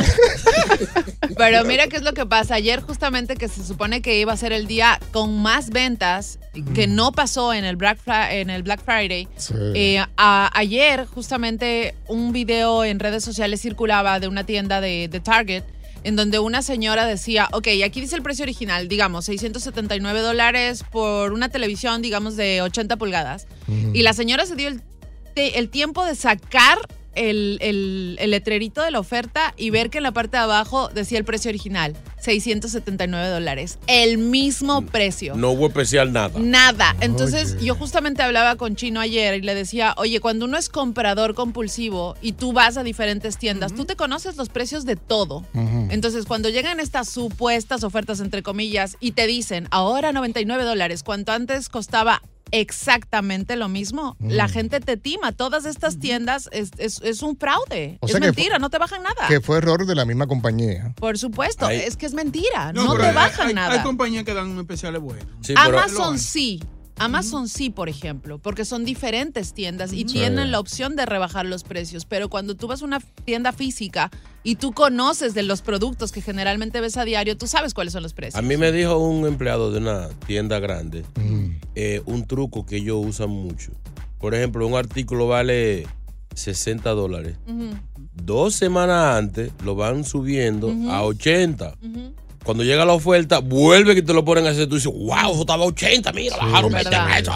Pero 1.37 1.65
mira 1.65 1.87
qué 1.89 1.97
es 1.97 2.03
lo 2.03 2.13
que 2.13 2.27
pasa. 2.27 2.55
Ayer 2.57 2.81
justamente 2.81 3.37
que 3.37 3.49
se 3.49 3.65
supone 3.65 4.03
que 4.03 4.19
iba 4.21 4.33
a 4.33 4.37
ser 4.37 4.53
el 4.53 4.67
día 4.67 5.01
con 5.13 5.41
más 5.41 5.71
ventas 5.71 6.39
que 6.75 6.87
no 6.87 7.13
pasó 7.13 7.55
en 7.55 7.65
el 7.65 7.77
Black, 7.77 7.99
Fri- 8.05 8.33
en 8.33 8.51
el 8.51 8.63
Black 8.63 8.81
Friday. 8.85 9.29
Sí. 9.37 9.55
Eh, 9.75 10.05
a- 10.17 10.51
ayer 10.55 11.07
justamente 11.07 11.95
un 12.09 12.33
video 12.33 12.85
en 12.85 12.99
redes 12.99 13.25
sociales 13.25 13.61
circulaba 13.63 14.21
de 14.21 14.29
una 14.29 14.45
tienda 14.45 14.81
de, 14.81 15.09
de 15.09 15.21
Target 15.21 15.63
en 16.05 16.17
donde 16.17 16.39
una 16.39 16.63
señora 16.63 17.07
decía, 17.07 17.49
ok, 17.53 17.69
aquí 17.85 18.01
dice 18.01 18.17
el 18.17 18.23
precio 18.23 18.43
original, 18.43 18.89
digamos, 18.89 19.27
679 19.27 20.21
dólares 20.21 20.85
por 20.91 21.33
una 21.33 21.49
televisión, 21.49 22.03
digamos, 22.03 22.37
de 22.37 22.63
80 22.63 22.97
pulgadas. 22.97 23.47
Y 23.93 24.03
la 24.03 24.13
señora 24.13 24.47
se 24.47 24.57
dio 24.57 24.69
el, 24.69 24.83
el 25.35 25.69
tiempo 25.69 26.05
de 26.05 26.15
sacar 26.15 26.79
el, 27.15 27.59
el- 27.61 28.17
el 28.21 28.31
letrerito 28.31 28.83
de 28.83 28.91
la 28.91 29.01
oferta 29.01 29.55
y 29.57 29.71
ver 29.71 29.91
que 29.91 29.99
en 29.99 30.05
la 30.05 30.13
parte 30.13 30.37
de 30.37 30.43
abajo 30.43 30.89
decía 30.89 31.19
el 31.19 31.25
precio 31.25 31.49
original, 31.49 31.97
679 32.19 33.29
dólares. 33.29 33.79
El 33.87 34.19
mismo 34.19 34.83
precio. 34.83 35.35
No 35.35 35.51
hubo 35.51 35.67
especial 35.69 36.13
nada. 36.13 36.39
Nada. 36.39 36.95
Entonces, 37.01 37.55
Oye. 37.57 37.67
yo 37.67 37.75
justamente 37.75 38.23
hablaba 38.23 38.57
con 38.57 38.77
Chino 38.77 39.01
ayer 39.01 39.35
y 39.35 39.41
le 39.43 39.55
decía, 39.55 39.95
oye, 39.97 40.21
cuando 40.21 40.45
uno 40.45 40.57
es 40.59 40.69
comprador 40.69 41.35
compulsivo 41.35 42.17
y 42.23 42.33
tú 42.33 42.53
vas 42.53 42.77
a 42.77 42.83
diferentes 42.83 43.39
tiendas, 43.39 43.75
tú 43.75 43.85
te 43.85 43.97
conoces 43.97 44.37
los 44.37 44.49
precios 44.49 44.85
de 44.85 44.97
todo. 44.97 45.45
Entonces, 45.91 46.27
cuando 46.27 46.49
llegan 46.49 46.81
estas 46.81 47.09
supuestas 47.09 47.85
ofertas, 47.85 48.21
entre 48.21 48.43
comillas, 48.43 48.97
y 49.01 49.13
te 49.13 49.27
dicen, 49.27 49.67
ahora 49.71 50.13
99 50.13 50.65
dólares, 50.65 51.03
cuanto 51.03 51.33
antes 51.33 51.69
costaba 51.69 52.23
exactamente 52.53 53.57
lo 53.57 53.69
mismo, 53.69 54.17
la 54.21 54.49
gente 54.49 54.81
te 54.81 54.97
tima. 54.97 55.33
Todas 55.33 55.65
estas 55.65 55.99
tiendas 55.99 56.49
es, 56.53 56.71
es- 56.79 57.01
es 57.03 57.23
un 57.23 57.37
fraude. 57.37 57.99
O 58.01 58.07
es 58.07 58.13
sea 58.13 58.21
mentira, 58.21 58.59
no 58.59 58.71
te 58.71 58.79
bajan 58.79 59.03
nada. 59.03 59.29
que 59.29 59.41
fue 59.41 59.59
error 59.59 59.87
de 59.87 59.95
la 59.95 60.05
misma 60.05 60.27
compañía. 60.27 60.95
Por 60.97 61.19
supuesto, 61.19 61.67
Ay. 61.67 61.81
es 61.87 61.97
que 61.97 62.07
es 62.07 62.15
mentira. 62.15 62.73
No, 62.73 62.97
te 62.97 63.07
hay- 63.07 63.15
bajan 63.15 63.49
hay, 63.49 63.55
nada. 63.55 63.73
Hay 63.75 63.81
compañías 63.83 64.25
que 64.25 64.35
dan 64.35 64.59
especiales 64.59 65.01
buenos. 65.01 65.27
Sí, 65.43 65.55
pero- 65.55 65.79
Amazon 65.79 66.19
sí. 66.19 66.61
Amazon 67.01 67.49
sí, 67.49 67.71
por 67.71 67.89
ejemplo, 67.89 68.39
porque 68.39 68.67
son 68.67 68.85
diferentes 68.85 69.55
tiendas 69.55 69.93
y 69.93 70.05
tienen 70.05 70.51
la 70.51 70.61
opción 70.61 70.97
de 70.97 71.07
rebajar 71.07 71.47
los 71.47 71.65
precios, 71.65 72.05
pero 72.05 72.29
cuando 72.29 72.55
tú 72.55 72.67
vas 72.67 72.83
a 72.83 72.85
una 72.85 73.01
tienda 73.25 73.53
física 73.53 74.11
y 74.43 74.57
tú 74.57 74.73
conoces 74.73 75.33
de 75.33 75.43
los 75.43 75.63
productos 75.63 76.13
que 76.13 76.21
generalmente 76.21 76.81
ves 76.81 76.99
a 76.99 77.05
diario, 77.07 77.39
tú 77.39 77.47
sabes 77.47 77.73
cuáles 77.73 77.95
son 77.95 78.03
los 78.03 78.13
precios. 78.13 78.37
A 78.37 78.43
mí 78.43 78.57
me 78.59 78.71
dijo 78.71 78.99
un 78.99 79.27
empleado 79.27 79.73
de 79.73 79.79
una 79.79 80.09
tienda 80.27 80.59
grande 80.59 81.05
eh, 81.75 82.03
un 82.05 82.27
truco 82.27 82.67
que 82.67 82.77
ellos 82.77 82.99
usan 83.03 83.31
mucho. 83.31 83.73
Por 84.19 84.35
ejemplo, 84.35 84.67
un 84.67 84.75
artículo 84.75 85.27
vale 85.27 85.87
60 86.35 86.91
dólares. 86.91 87.37
Dos 88.13 88.55
semanas 88.55 89.17
antes 89.17 89.53
lo 89.65 89.75
van 89.75 90.05
subiendo 90.05 90.71
a 90.91 91.03
80. 91.03 91.75
ujú. 91.83 92.13
Cuando 92.45 92.65
llega 92.65 92.85
la 92.85 92.93
oferta, 92.95 93.39
vuelve 93.41 93.95
que 93.95 94.03
te 94.03 94.13
lo 94.13 94.25
ponen 94.25 94.47
a 94.47 94.51
hacer. 94.51 94.67
Tú 94.69 94.77
dices, 94.77 94.93
wow, 94.93 95.33
eso 95.33 95.41
estaba 95.41 95.65
a 95.65 95.67
80, 95.69 96.13
mira, 96.13 96.37
bajaron 96.37 96.73
20 96.73 96.91
¿verdad? 96.91 97.17
pesos. 97.17 97.35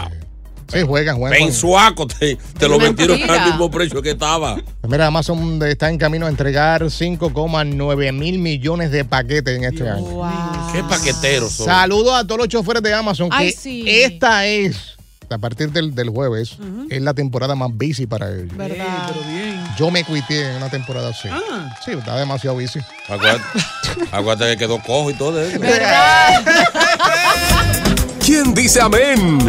Sí, 0.67 0.81
juegan, 0.81 1.17
juegan. 1.17 1.37
Pensuaco, 1.37 2.07
te, 2.07 2.37
te 2.57 2.67
lo 2.67 2.79
Mentira. 2.79 3.13
metieron 3.13 3.29
al 3.39 3.45
mismo 3.49 3.69
precio 3.69 4.01
que 4.01 4.11
estaba. 4.11 4.57
Mira, 4.87 5.05
Amazon 5.05 5.61
está 5.63 5.89
en 5.91 5.99
camino 5.99 6.25
a 6.25 6.29
entregar 6.29 6.81
5,9 6.81 8.11
mil 8.13 8.39
millones 8.39 8.89
de 8.89 9.05
paquetes 9.05 9.57
en 9.57 9.63
este 9.65 9.87
año. 9.87 10.01
Wow. 10.01 10.25
Qué 10.73 10.83
paqueteros 10.83 11.51
son. 11.51 11.67
Saludos 11.67 12.15
a 12.15 12.25
todos 12.25 12.39
los 12.39 12.47
choferes 12.47 12.81
de 12.81 12.93
Amazon, 12.95 13.29
que 13.29 13.35
Ay, 13.37 13.51
sí. 13.51 13.83
esta 13.87 14.47
es, 14.47 14.94
a 15.29 15.37
partir 15.37 15.71
del, 15.71 15.93
del 15.95 16.09
jueves, 16.09 16.57
es 16.89 17.01
la 17.01 17.13
temporada 17.13 17.55
más 17.55 17.69
busy 17.73 18.05
para 18.05 18.29
ellos. 18.29 18.55
¿Verdad? 18.55 19.11
Pero 19.13 19.27
bien. 19.27 19.63
Yo 19.77 19.91
me 19.91 20.03
cuité 20.03 20.49
en 20.49 20.57
una 20.57 20.69
temporada 20.69 21.09
así. 21.09 21.27
Ah. 21.31 21.75
Sí, 21.83 21.91
está 21.91 22.17
demasiado 22.17 22.55
busy. 22.55 22.79
Acuérdate, 23.09 23.43
acuérdate 24.11 24.51
que 24.51 24.57
quedó 24.57 24.79
cojo 24.81 25.11
y 25.11 25.13
todo 25.15 25.41
eso. 25.41 25.59
¿Verdad? 25.59 26.43
¿Quién 28.25 28.53
dice 28.53 28.81
amén? 28.81 29.39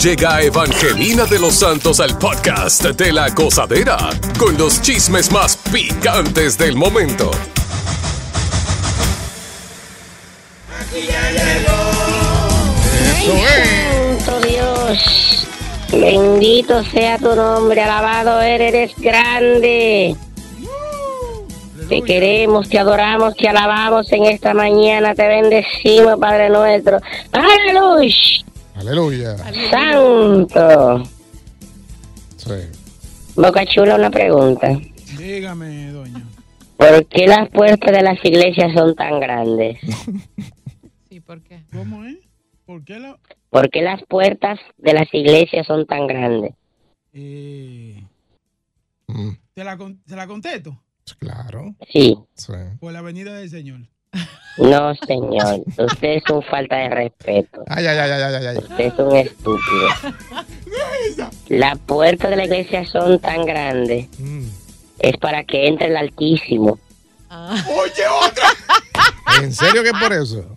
Llega 0.00 0.40
Evangelina 0.42 1.24
de 1.24 1.40
los 1.40 1.54
Santos 1.54 1.98
al 1.98 2.16
podcast 2.18 2.84
de 2.84 3.12
la 3.12 3.30
gozadera 3.30 3.96
con 4.38 4.56
los 4.56 4.80
chismes 4.80 5.32
más 5.32 5.56
picantes 5.72 6.56
del 6.56 6.76
momento. 6.76 7.32
Eso 13.18 13.32
es. 13.36 13.87
Dios, 14.88 15.46
bendito 15.92 16.82
sea 16.84 17.18
tu 17.18 17.34
nombre, 17.34 17.82
alabado 17.82 18.40
eres 18.40 18.96
grande. 18.96 20.16
Te 21.90 22.02
queremos, 22.02 22.68
te 22.70 22.78
adoramos, 22.78 23.36
te 23.36 23.48
alabamos 23.48 24.10
en 24.12 24.24
esta 24.24 24.54
mañana, 24.54 25.14
te 25.14 25.28
bendecimos, 25.28 26.18
Padre 26.18 26.48
nuestro. 26.48 27.00
Aleluya, 27.32 28.44
Aleluya. 28.76 29.36
Santo. 29.70 31.02
Sí. 32.36 32.52
Boca 33.36 33.66
Chula, 33.66 33.96
una 33.96 34.10
pregunta. 34.10 34.78
Dígame, 35.18 35.92
doña. 35.92 36.24
¿Por 36.78 37.04
qué 37.06 37.26
las 37.26 37.50
puertas 37.50 37.92
de 37.92 38.02
las 38.02 38.24
iglesias 38.24 38.72
son 38.74 38.94
tan 38.94 39.20
grandes? 39.20 39.78
Sí, 41.10 41.20
¿por 41.20 41.40
qué? 41.42 41.62
¿Cómo 41.72 42.04
es? 42.04 42.18
¿Por 42.66 42.84
qué 42.84 42.98
la.? 42.98 43.18
¿Por 43.50 43.70
qué 43.70 43.82
las 43.82 44.02
puertas 44.04 44.58
de 44.76 44.92
las 44.92 45.12
iglesias 45.12 45.66
son 45.66 45.86
tan 45.86 46.06
grandes? 46.06 46.54
Eh, 47.12 48.04
Mm, 49.10 49.30
¿te, 49.54 49.64
la 49.64 49.78
¿Se 50.06 50.16
la 50.16 50.26
contesto? 50.26 50.78
claro. 51.18 51.74
Sí, 51.90 52.14
Sí. 52.34 52.52
Por 52.78 52.92
la 52.92 53.00
venida 53.00 53.32
del 53.34 53.48
Señor. 53.48 53.80
no, 54.58 54.94
señor. 54.94 55.60
Usted 55.78 56.08
es 56.16 56.22
un 56.30 56.42
falta 56.42 56.76
de 56.76 56.90
respeto. 56.90 57.64
Ay, 57.68 57.86
ay, 57.86 57.96
ay, 57.98 58.10
ay, 58.10 58.34
ay, 58.34 58.46
ay. 58.48 58.56
Usted 58.58 58.80
es 58.80 58.98
un 58.98 59.16
estúpido. 59.16 59.88
Las 61.48 61.78
puertas 61.78 62.28
de 62.30 62.36
la 62.36 62.44
iglesia 62.44 62.84
son 62.86 63.18
tan 63.18 63.46
grandes. 63.46 64.08
Mm. 64.18 64.46
Es 64.98 65.16
para 65.16 65.44
que 65.44 65.66
entre 65.68 65.86
el 65.86 65.96
Altísimo. 65.96 66.78
¡Oye, 67.30 68.02
otra! 68.28 68.48
¿En 69.42 69.54
serio 69.54 69.82
que 69.82 69.88
es 69.90 69.98
por 69.98 70.12
eso? 70.12 70.56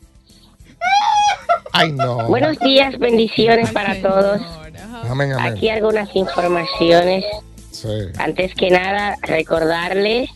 Ay, 1.74 1.92
no. 1.94 2.28
Buenos 2.28 2.60
días, 2.60 2.98
bendiciones 3.00 3.72
para 3.72 4.02
todos. 4.02 4.42
ajá. 4.42 5.02
Amén, 5.10 5.34
amén. 5.34 5.54
Aquí 5.54 5.70
algunas 5.70 6.16
informaciones. 6.16 7.26
Sí. 7.72 7.88
Antes 8.18 8.54
que 8.56 8.70
nada, 8.70 9.18
recordarles 9.22 10.30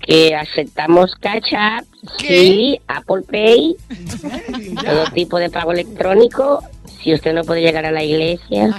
que 0.00 0.34
aceptamos 0.34 1.14
Cash 1.14 1.54
App, 1.56 1.84
sí, 2.18 2.80
Apple 2.88 3.22
Pay, 3.30 3.76
todo 4.84 5.04
tipo 5.14 5.38
de 5.38 5.48
pago 5.48 5.72
electrónico. 5.72 6.62
Si 7.02 7.14
usted 7.14 7.32
no 7.34 7.44
puede 7.44 7.60
llegar 7.60 7.86
a 7.86 7.92
la 7.92 8.02
iglesia, 8.02 8.74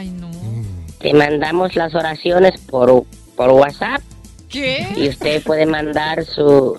te 1.00 1.14
mandamos 1.14 1.76
las 1.76 1.96
oraciones 1.96 2.60
por, 2.62 3.06
por 3.38 3.52
WhatsApp 3.52 4.02
¿Qué? 4.50 4.86
y 4.98 5.08
usted 5.10 5.42
puede 5.44 5.66
mandar 5.66 6.26
su, 6.26 6.78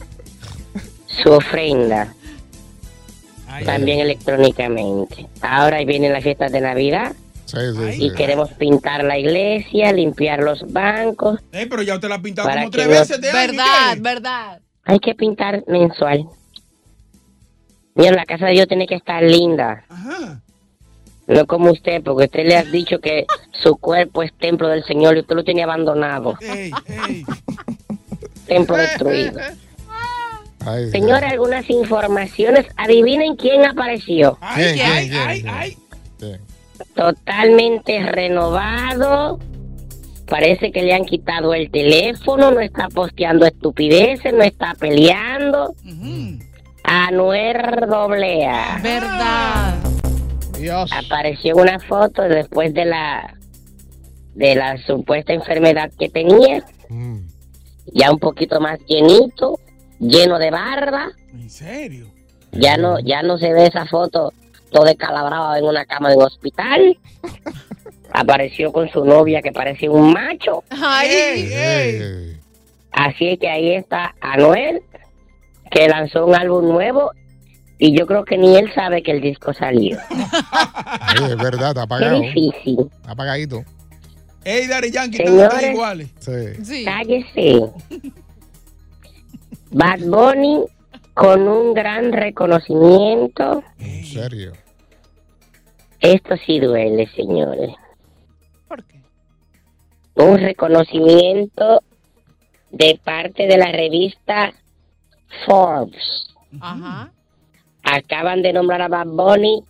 su 1.07 1.31
ofrenda 1.31 2.14
también 3.64 4.00
electrónicamente. 4.00 5.26
Ahora 5.40 5.84
vienen 5.84 6.12
las 6.12 6.23
fiestas 6.23 6.50
de 6.52 6.61
Navidad 6.61 7.12
Sí, 7.46 7.58
sí, 7.76 8.04
y 8.04 8.11
sí. 8.11 8.16
queremos 8.16 8.50
pintar 8.52 9.04
la 9.04 9.18
iglesia, 9.18 9.92
limpiar 9.92 10.40
los 10.40 10.73
bancos. 10.73 11.40
Eh, 11.52 11.66
pero 11.68 11.82
ya 11.82 11.94
usted 11.94 12.08
la 12.08 12.16
ha 12.16 12.23
pintado 12.23 12.49
como 12.49 12.70
tres 12.70 12.88
veces 12.88 13.20
de 13.20 13.30
año. 13.30 13.52
Verdad, 13.52 13.96
verdad. 14.00 14.61
Hay 14.84 14.99
que 14.99 15.14
pintar 15.14 15.62
mensual. 15.66 16.26
Mira, 17.94 18.12
la 18.12 18.25
casa 18.25 18.46
de 18.46 18.52
Dios 18.52 18.66
tiene 18.66 18.87
que 18.87 18.96
estar 18.96 19.23
linda. 19.23 19.84
No 21.26 21.46
como 21.46 21.70
usted, 21.70 22.02
porque 22.02 22.25
usted 22.25 22.46
le 22.46 22.56
ha 22.56 22.64
dicho 22.64 22.99
que 22.99 23.25
su 23.62 23.76
cuerpo 23.76 24.23
es 24.23 24.32
templo 24.34 24.68
del 24.68 24.84
Señor 24.84 25.16
y 25.16 25.20
usted 25.20 25.37
lo 25.37 25.44
tenía 25.44 25.64
abandonado. 25.64 26.37
Templo 28.46 28.76
destruido. 28.76 29.40
Ay, 30.64 30.90
Señora, 30.90 31.28
algunas 31.30 31.68
informaciones. 31.71 32.66
Adivinen 32.76 33.37
quién 33.37 33.64
apareció. 33.64 34.38
¿Quién, 34.54 34.75
quién, 34.75 35.09
quién, 35.09 35.76
quién? 36.18 36.40
Totalmente 36.94 38.02
renovado. 38.04 39.38
Parece 40.26 40.73
que 40.73 40.83
le 40.83 40.94
han 40.94 41.04
quitado 41.04 41.52
el 41.52 41.71
teléfono, 41.71 42.50
no 42.50 42.61
está 42.61 42.88
posteando 42.88 43.44
estupideces, 43.47 44.33
no 44.33 44.42
está 44.42 44.75
peleando. 44.75 45.75
Anuel 46.83 47.87
Doblea. 47.88 48.80
Verdad. 48.83 49.75
Dios. 50.59 50.90
Apareció 50.92 51.54
en 51.54 51.61
una 51.61 51.78
foto 51.80 52.23
después 52.23 52.73
de 52.73 52.85
la 52.87 53.35
de 54.35 54.54
la 54.54 54.78
supuesta 54.78 55.33
enfermedad 55.33 55.90
que 55.99 56.09
tenía. 56.09 56.64
Mm. 56.88 57.18
Ya 57.92 58.11
un 58.11 58.18
poquito 58.18 58.61
más 58.61 58.78
llenito, 58.87 59.59
lleno 60.08 60.38
de 60.38 60.50
barba. 60.50 61.11
¿En 61.32 61.50
serio? 61.50 62.06
Ya 62.52 62.76
no, 62.76 62.99
ya 63.00 63.23
no 63.23 63.38
se 63.38 63.52
ve 63.52 63.66
esa 63.66 63.87
foto 63.87 64.32
todo 64.70 64.84
descalabrado 64.84 65.56
en 65.56 65.64
una 65.64 65.84
cama 65.87 66.11
de 66.11 66.16
un 66.16 66.23
hospital. 66.25 66.99
Apareció 68.12 68.73
con 68.73 68.88
su 68.90 69.04
novia 69.04 69.42
que 69.42 69.50
parecía 69.52 69.90
un 69.90 70.12
macho. 70.12 70.62
Ay. 70.70 72.37
Así 72.92 73.37
que 73.38 73.49
ahí 73.49 73.75
está 73.75 74.14
Anuel, 74.20 74.82
que 75.70 75.88
lanzó 75.88 76.26
un 76.26 76.34
álbum 76.37 76.68
nuevo 76.68 77.11
y 77.78 77.96
yo 77.99 78.06
creo 78.06 78.25
que 78.25 78.38
ni 78.38 78.56
él 78.56 78.70
sabe 78.73 79.02
que 79.02 79.11
el 79.11 79.20
disco 79.20 79.52
salió. 79.52 79.99
Ay, 80.52 81.25
es 81.30 81.37
verdad, 81.37 81.70
está 81.70 81.75
Qué 81.75 81.80
apagado. 81.80 82.20
difícil. 82.20 82.78
Está 83.00 83.11
apagadito. 83.12 83.64
Ey, 84.44 84.66
Daddy 84.68 84.90
Yankee, 84.92 85.16
Señores. 85.16 85.49
todos 85.49 85.54
están 85.54 85.73
iguales. 85.73 86.08
Sí. 86.62 86.84
Cállese. 86.84 87.62
Bad 89.71 90.00
Bunny 90.00 90.64
con 91.14 91.49
un 91.49 91.75
gran 91.75 92.12
reconocimiento. 92.12 93.62
En 93.78 94.04
serio. 94.04 94.52
Esto 96.00 96.37
sí 96.44 96.61
duele, 96.61 97.06
señores. 97.14 97.71
Un 100.16 100.38
reconocimiento 100.38 101.83
de 102.71 103.00
parte 103.02 103.47
de 103.47 103.56
la 103.56 103.73
revista 103.73 104.52
Forbes. 105.47 106.35
Ajá. 106.61 107.11
Acaban 107.83 108.42
de 108.42 108.52
nombrar 108.52 108.83
a 108.83 108.88
Bad 108.88 109.06
Bunny. 109.06 109.62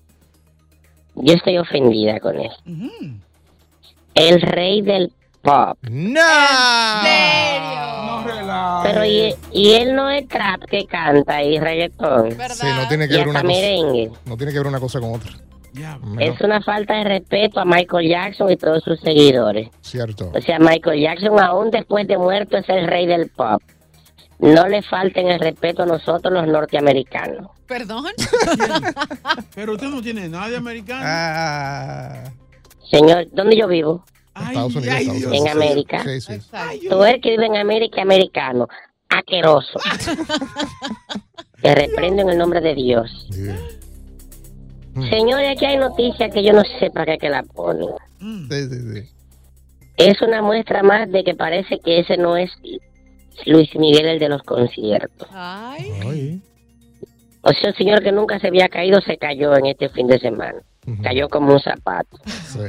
Yo 1.14 1.34
estoy 1.34 1.58
ofendida 1.58 2.20
con 2.20 2.40
eso. 2.40 2.56
El 4.14 4.40
rey 4.40 4.82
del 4.82 5.12
pop. 5.44 5.78
¡No! 5.90 6.20
Pero 8.84 9.04
y, 9.04 9.34
y 9.52 9.72
él 9.74 9.94
no 9.94 10.10
es 10.10 10.26
trap 10.28 10.64
que 10.64 10.86
canta 10.86 11.42
y 11.42 11.58
reggaetón. 11.58 12.30
Sí, 12.32 12.66
no 12.76 12.88
tiene 12.88 13.08
que 13.08 13.14
Y 13.14 13.18
ver 13.18 13.28
una 13.28 13.42
cosa. 13.42 13.52
merengue. 13.52 14.10
No 14.24 14.36
tiene 14.36 14.52
que 14.52 14.58
ver 14.58 14.66
una 14.66 14.80
cosa 14.80 15.00
con 15.00 15.14
otra. 15.14 15.32
Es 16.20 16.40
una 16.40 16.60
falta 16.62 16.94
de 16.94 17.04
respeto 17.04 17.58
a 17.60 17.64
Michael 17.64 18.08
Jackson 18.08 18.50
y 18.50 18.56
todos 18.56 18.82
sus 18.84 19.00
seguidores. 19.00 19.70
Cierto. 19.80 20.30
O 20.34 20.40
sea, 20.40 20.58
Michael 20.60 21.00
Jackson 21.00 21.38
aún 21.40 21.70
después 21.70 22.06
de 22.06 22.16
muerto 22.16 22.56
es 22.58 22.68
el 22.68 22.86
rey 22.86 23.06
del 23.06 23.28
pop. 23.30 23.60
No 24.38 24.68
le 24.68 24.82
falten 24.82 25.28
el 25.28 25.40
respeto 25.40 25.82
a 25.82 25.86
nosotros 25.86 26.32
los 26.32 26.46
norteamericanos. 26.46 27.48
Perdón. 27.66 28.04
Pero 29.54 29.72
usted 29.74 29.88
no 29.88 30.00
tiene 30.02 30.28
nada 30.28 30.48
de 30.50 30.56
americano. 30.56 31.02
Ah. 31.04 32.24
Señor, 32.90 33.26
¿dónde 33.32 33.56
yo 33.56 33.66
vivo? 33.66 34.04
Estados 34.34 34.76
Unidos, 34.76 34.96
Estados 34.96 35.24
Unidos. 35.24 35.32
En 35.34 35.48
América. 35.48 36.04
Sí, 36.04 36.20
sí. 36.20 36.88
Tú 36.88 37.04
eres 37.04 37.22
que 37.22 37.30
vive 37.30 37.46
en 37.46 37.56
América, 37.56 38.02
americano. 38.02 38.68
Aqueroso. 39.08 39.78
Te 41.62 41.74
reprendo 41.74 42.22
en 42.22 42.30
el 42.30 42.38
nombre 42.38 42.60
de 42.60 42.74
Dios. 42.74 43.28
Señores, 45.10 45.56
aquí 45.56 45.64
hay 45.64 45.76
noticias 45.76 46.32
que 46.32 46.42
yo 46.42 46.52
no 46.52 46.62
sé 46.78 46.90
para 46.90 47.14
qué 47.14 47.18
que 47.18 47.28
la 47.28 47.42
ponen. 47.42 47.88
Sí, 48.20 48.68
sí, 48.68 48.94
sí. 48.94 49.14
Es 49.96 50.20
una 50.22 50.42
muestra 50.42 50.82
más 50.82 51.10
de 51.10 51.22
que 51.22 51.34
parece 51.34 51.78
que 51.78 52.00
ese 52.00 52.16
no 52.16 52.36
es 52.36 52.50
Luis 53.46 53.74
Miguel 53.76 54.06
el 54.06 54.18
de 54.18 54.28
los 54.28 54.42
conciertos. 54.42 55.28
Ay. 55.32 56.40
O 57.42 57.50
sea, 57.50 57.70
el 57.70 57.76
señor 57.76 58.02
que 58.02 58.10
nunca 58.10 58.38
se 58.40 58.48
había 58.48 58.68
caído 58.68 59.00
se 59.02 59.16
cayó 59.18 59.56
en 59.56 59.66
este 59.66 59.88
fin 59.90 60.06
de 60.06 60.18
semana. 60.18 60.60
Cayó 61.02 61.28
como 61.28 61.52
un 61.54 61.60
zapato. 61.60 62.18
Sí. 62.26 62.60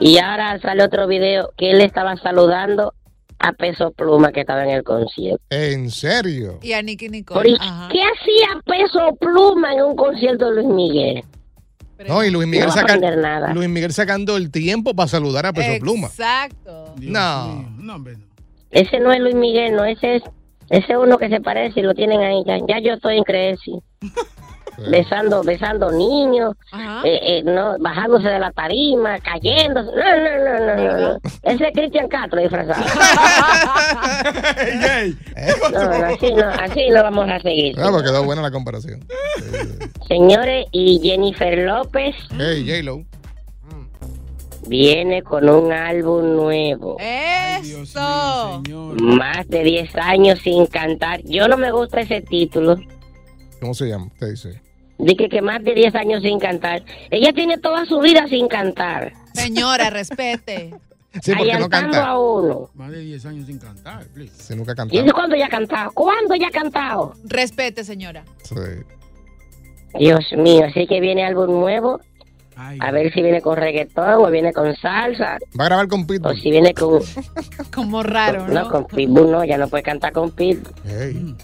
Y 0.00 0.18
ahora 0.18 0.58
sale 0.60 0.82
otro 0.82 1.06
video 1.06 1.52
que 1.56 1.70
él 1.70 1.80
estaba 1.80 2.16
saludando 2.16 2.94
a 3.38 3.52
Peso 3.52 3.92
Pluma 3.92 4.32
que 4.32 4.40
estaba 4.40 4.64
en 4.64 4.70
el 4.70 4.82
concierto. 4.82 5.42
¿En 5.50 5.90
serio? 5.90 6.58
Y 6.62 6.72
a 6.72 6.82
Nicky 6.82 7.08
Nicole. 7.08 7.56
¿Qué 7.90 8.00
hacía 8.02 8.60
Peso 8.64 9.16
Pluma 9.20 9.74
en 9.74 9.82
un 9.82 9.96
concierto 9.96 10.50
de 10.50 10.62
Luis 10.62 10.74
Miguel? 10.74 11.24
No, 12.06 12.24
y 12.24 12.30
Luis 12.30 12.46
Miguel, 12.46 12.68
No 12.68 13.16
nada. 13.16 13.52
Luis 13.52 13.68
Miguel 13.68 13.92
sacando 13.92 14.36
el 14.36 14.50
tiempo 14.50 14.94
para 14.94 15.08
saludar 15.08 15.46
a 15.46 15.52
Peso 15.52 15.80
Pluma. 15.80 16.06
Exacto. 16.06 16.94
No. 17.00 17.64
Ese 18.70 19.00
no 19.00 19.12
es 19.12 19.20
Luis 19.20 19.34
Miguel, 19.34 19.74
no, 19.74 19.84
ese 19.84 20.16
es 20.16 20.22
ese 20.70 20.98
uno 20.98 21.16
que 21.16 21.30
se 21.30 21.40
parece 21.40 21.80
y 21.80 21.82
lo 21.82 21.94
tienen 21.94 22.20
ahí. 22.20 22.42
Ya, 22.46 22.58
ya 22.68 22.78
yo 22.80 22.94
estoy 22.94 23.18
en 23.18 23.24
Creci. 23.24 23.72
Besando, 24.90 25.42
besando 25.42 25.90
niños, 25.90 26.54
eh, 27.04 27.18
eh, 27.22 27.42
no, 27.44 27.76
bajándose 27.80 28.28
de 28.28 28.38
la 28.38 28.52
tarima, 28.52 29.18
cayéndose. 29.18 29.90
No, 29.90 30.16
no, 30.16 30.38
no, 30.44 30.66
no, 30.66 30.76
no, 30.76 30.98
no. 31.14 31.18
Ese 31.42 31.66
es 31.68 31.72
Cristian 31.74 32.08
Castro 32.08 32.40
disfrazado. 32.40 32.84
No, 35.72 35.98
no, 35.98 36.06
así 36.06 36.32
no, 36.32 36.48
así 36.48 36.88
no 36.90 37.02
vamos 37.02 37.28
a 37.28 37.40
seguir. 37.40 37.76
Ah, 37.78 37.88
pues 37.90 38.02
quedó 38.02 38.24
buena 38.24 38.42
la 38.42 38.50
comparación. 38.50 39.04
Señores, 40.06 40.66
y 40.72 41.00
Jennifer 41.02 41.58
López 41.58 42.14
Hey, 42.38 42.64
J-Lo. 42.66 43.04
viene 44.66 45.22
con 45.22 45.48
un 45.48 45.72
álbum 45.72 46.36
nuevo. 46.36 46.96
Eso. 47.00 48.62
Más 49.00 49.48
de 49.48 49.62
10 49.62 49.96
años 49.96 50.38
sin 50.40 50.66
cantar. 50.66 51.20
Yo 51.24 51.48
no 51.48 51.56
me 51.56 51.70
gusta 51.70 52.00
ese 52.00 52.20
título. 52.20 52.76
¿Cómo 53.60 53.74
se 53.74 53.88
llama? 53.88 54.08
Te 54.18 54.30
dice. 54.30 54.60
Dije 54.98 55.28
que 55.28 55.40
más 55.40 55.62
de 55.62 55.74
10 55.74 55.94
años 55.94 56.22
sin 56.22 56.38
cantar. 56.40 56.82
Ella 57.10 57.32
tiene 57.32 57.56
toda 57.58 57.84
su 57.86 58.00
vida 58.00 58.26
sin 58.28 58.48
cantar. 58.48 59.12
Señora, 59.32 59.90
respete. 59.90 60.74
Sí, 61.22 61.32
porque 61.34 61.52
no 61.52 61.54
Allantando 61.56 61.92
canta. 61.96 62.06
a 62.10 62.18
uno. 62.20 62.70
Más 62.74 62.90
de 62.92 63.00
10 63.00 63.26
años 63.26 63.46
sin 63.46 63.58
cantar, 63.58 64.06
please. 64.08 64.30
Se 64.42 64.54
nunca 64.54 64.72
ha 64.72 64.74
¿Y 64.74 64.76
cantado. 64.76 65.02
dice 65.02 65.12
cuándo 65.14 65.34
ella 65.36 65.46
ha 65.46 65.48
cantado? 65.48 65.90
¿Cuándo 65.92 66.34
ella 66.34 66.48
ha 66.48 66.50
cantado? 66.50 67.14
Respete, 67.24 67.82
señora. 67.82 68.24
Sí. 68.42 68.54
Dios 69.98 70.24
mío, 70.36 70.66
así 70.66 70.86
que 70.86 71.00
viene 71.00 71.24
álbum 71.24 71.60
nuevo. 71.60 71.98
A 72.56 72.90
ver 72.90 73.12
si 73.12 73.22
viene 73.22 73.40
con 73.40 73.56
reggaetón 73.56 74.24
o 74.24 74.30
viene 74.30 74.52
con 74.52 74.76
salsa. 74.76 75.38
Va 75.58 75.64
a 75.64 75.68
grabar 75.68 75.88
con 75.88 76.02
O 76.02 76.06
Pitbull. 76.06 76.40
si 76.40 76.50
viene 76.50 76.74
con... 76.74 77.00
Como 77.74 78.02
raro, 78.02 78.46
No, 78.46 78.64
¿no? 78.64 78.70
con 78.70 78.84
Pitbull 78.86 79.30
no, 79.30 79.44
ya 79.44 79.56
no 79.58 79.66
puede 79.68 79.82
cantar 79.84 80.12
con 80.12 80.30
Pitbull. 80.32 80.74
Hey. 80.84 81.34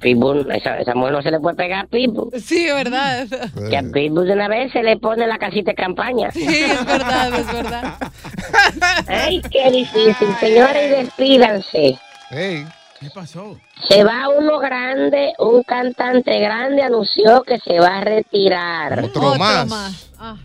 Pitbull, 0.00 0.50
esa, 0.52 0.78
esa 0.78 0.94
mujer 0.94 1.12
no 1.12 1.22
se 1.22 1.30
le 1.30 1.40
puede 1.40 1.56
pegar 1.56 1.84
a 1.84 1.88
Pitbull. 1.88 2.30
Sí, 2.40 2.66
verdad. 2.66 3.26
Que 3.68 3.76
a 3.76 3.82
Pitbull 3.82 4.26
de 4.26 4.32
una 4.32 4.48
vez 4.48 4.72
se 4.72 4.82
le 4.82 4.96
pone 4.96 5.26
la 5.26 5.38
casita 5.38 5.72
de 5.72 5.74
campaña. 5.74 6.30
Sí, 6.30 6.46
es 6.46 6.86
verdad, 6.86 7.34
es 7.38 7.52
verdad. 7.52 7.94
Ay, 9.08 9.42
qué 9.50 9.70
difícil. 9.70 10.28
Señores, 10.40 10.90
despídanse. 10.90 11.98
Hey. 12.30 12.64
¿Qué 13.00 13.10
pasó? 13.14 13.56
Se 13.88 14.02
va 14.02 14.28
uno 14.28 14.58
grande, 14.58 15.32
un 15.38 15.62
cantante 15.62 16.38
grande 16.40 16.82
anunció 16.82 17.42
que 17.42 17.58
se 17.58 17.78
va 17.78 17.98
a 17.98 18.00
retirar. 18.00 19.04
Otro, 19.04 19.36
más. 19.36 20.10
Ah. 20.18 20.36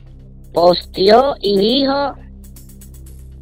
Posteó 0.54 1.36
y 1.42 1.58
dijo 1.58 2.16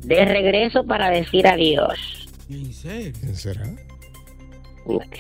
de 0.04 0.26
regreso 0.26 0.86
para 0.86 1.10
decir 1.10 1.45
adiós. 1.45 2.30
¿En 2.50 2.74
serio? 2.74 3.13
¿Quién 3.19 3.36
será? 3.36 3.63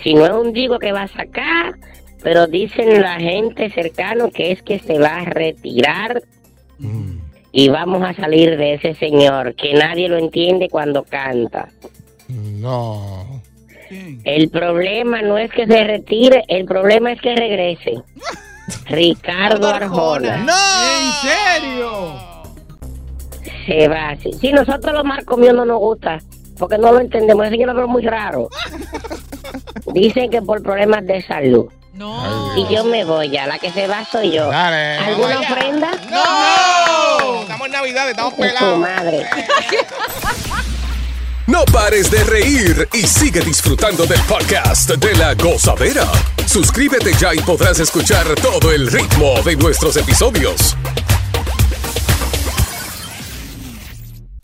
Si 0.03 0.13
no 0.13 0.25
es 0.25 0.31
un 0.31 0.53
digo 0.53 0.79
que 0.79 0.91
va 0.91 1.03
a 1.03 1.07
sacar, 1.07 1.75
pero 2.23 2.47
dicen 2.47 3.01
la 3.01 3.19
gente 3.19 3.69
cercano 3.69 4.31
que 4.31 4.51
es 4.51 4.61
que 4.61 4.79
se 4.79 4.99
va 4.99 5.19
a 5.19 5.25
retirar 5.25 6.21
y 7.51 7.69
vamos 7.69 8.03
a 8.03 8.13
salir 8.13 8.57
de 8.57 8.75
ese 8.75 8.95
señor 8.95 9.55
que 9.55 9.73
nadie 9.73 10.07
lo 10.07 10.17
entiende 10.17 10.69
cuando 10.69 11.03
canta. 11.03 11.69
No. 12.27 13.41
El 14.23 14.49
problema 14.49 15.21
no 15.21 15.37
es 15.37 15.51
que 15.51 15.67
se 15.67 15.83
retire, 15.83 16.43
el 16.47 16.65
problema 16.65 17.11
es 17.11 17.21
que 17.21 17.35
regrese. 17.35 18.01
Ricardo 18.85 19.67
Arjona. 19.67 20.45
¿En 20.45 21.11
serio? 21.29 22.13
Se 23.65 23.87
va. 23.89 24.15
Si, 24.17 24.31
si 24.33 24.53
nosotros 24.53 24.93
los 24.93 25.03
marcomios 25.03 25.53
no 25.53 25.65
nos 25.65 25.79
gusta, 25.79 26.19
porque 26.61 26.77
no 26.77 26.91
lo 26.91 26.99
entendemos, 26.99 27.47
ese 27.47 27.57
yo 27.57 27.65
lo 27.65 27.73
veo 27.73 27.87
muy 27.87 28.03
raro. 28.03 28.47
Dicen 29.93 30.29
que 30.29 30.41
por 30.43 30.61
problemas 30.61 31.03
de 31.07 31.21
salud. 31.23 31.65
No. 31.95 32.55
Y 32.55 32.73
yo 32.73 32.85
me 32.85 33.03
voy 33.03 33.31
ya, 33.31 33.47
la 33.47 33.57
que 33.57 33.71
se 33.71 33.87
va 33.87 34.05
soy 34.05 34.31
yo. 34.31 34.47
Dale, 34.47 34.97
¿Alguna 34.99 35.39
ofrenda? 35.39 35.91
¡No! 36.09 37.41
Estamos 37.41 37.65
en 37.65 37.71
Navidad, 37.73 38.09
estamos 38.09 38.35
tu 38.35 38.41
pelados. 38.41 38.79
madre. 38.79 39.25
No 41.47 41.65
pares 41.65 42.09
de 42.09 42.23
reír 42.23 42.87
y 42.93 43.05
sigue 43.05 43.41
disfrutando 43.41 44.05
del 44.05 44.21
podcast 44.21 44.91
de 44.91 45.15
la 45.15 45.33
gozadera. 45.33 46.05
Suscríbete 46.45 47.11
ya 47.19 47.33
y 47.33 47.39
podrás 47.39 47.79
escuchar 47.79 48.25
todo 48.35 48.71
el 48.71 48.89
ritmo 48.89 49.33
de 49.43 49.57
nuestros 49.57 49.97
episodios. 49.97 50.77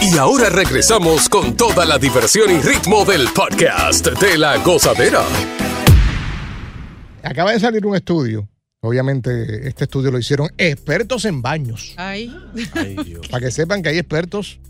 Y 0.00 0.16
ahora 0.16 0.48
regresamos 0.48 1.28
con 1.28 1.56
toda 1.56 1.84
la 1.84 1.98
diversión 1.98 2.50
y 2.50 2.60
ritmo 2.60 3.04
del 3.04 3.28
podcast 3.34 4.06
de 4.06 4.38
la 4.38 4.56
gozadera. 4.58 5.22
Acaba 7.22 7.52
de 7.52 7.60
salir 7.60 7.84
un 7.86 7.96
estudio. 7.96 8.48
Obviamente, 8.80 9.68
este 9.68 9.84
estudio 9.84 10.10
lo 10.10 10.18
hicieron 10.18 10.48
expertos 10.56 11.24
en 11.24 11.42
baños. 11.42 11.94
Ay. 11.96 12.34
Para 13.30 13.44
que 13.46 13.50
sepan 13.50 13.82
que 13.82 13.88
hay 13.90 13.98
expertos 13.98 14.60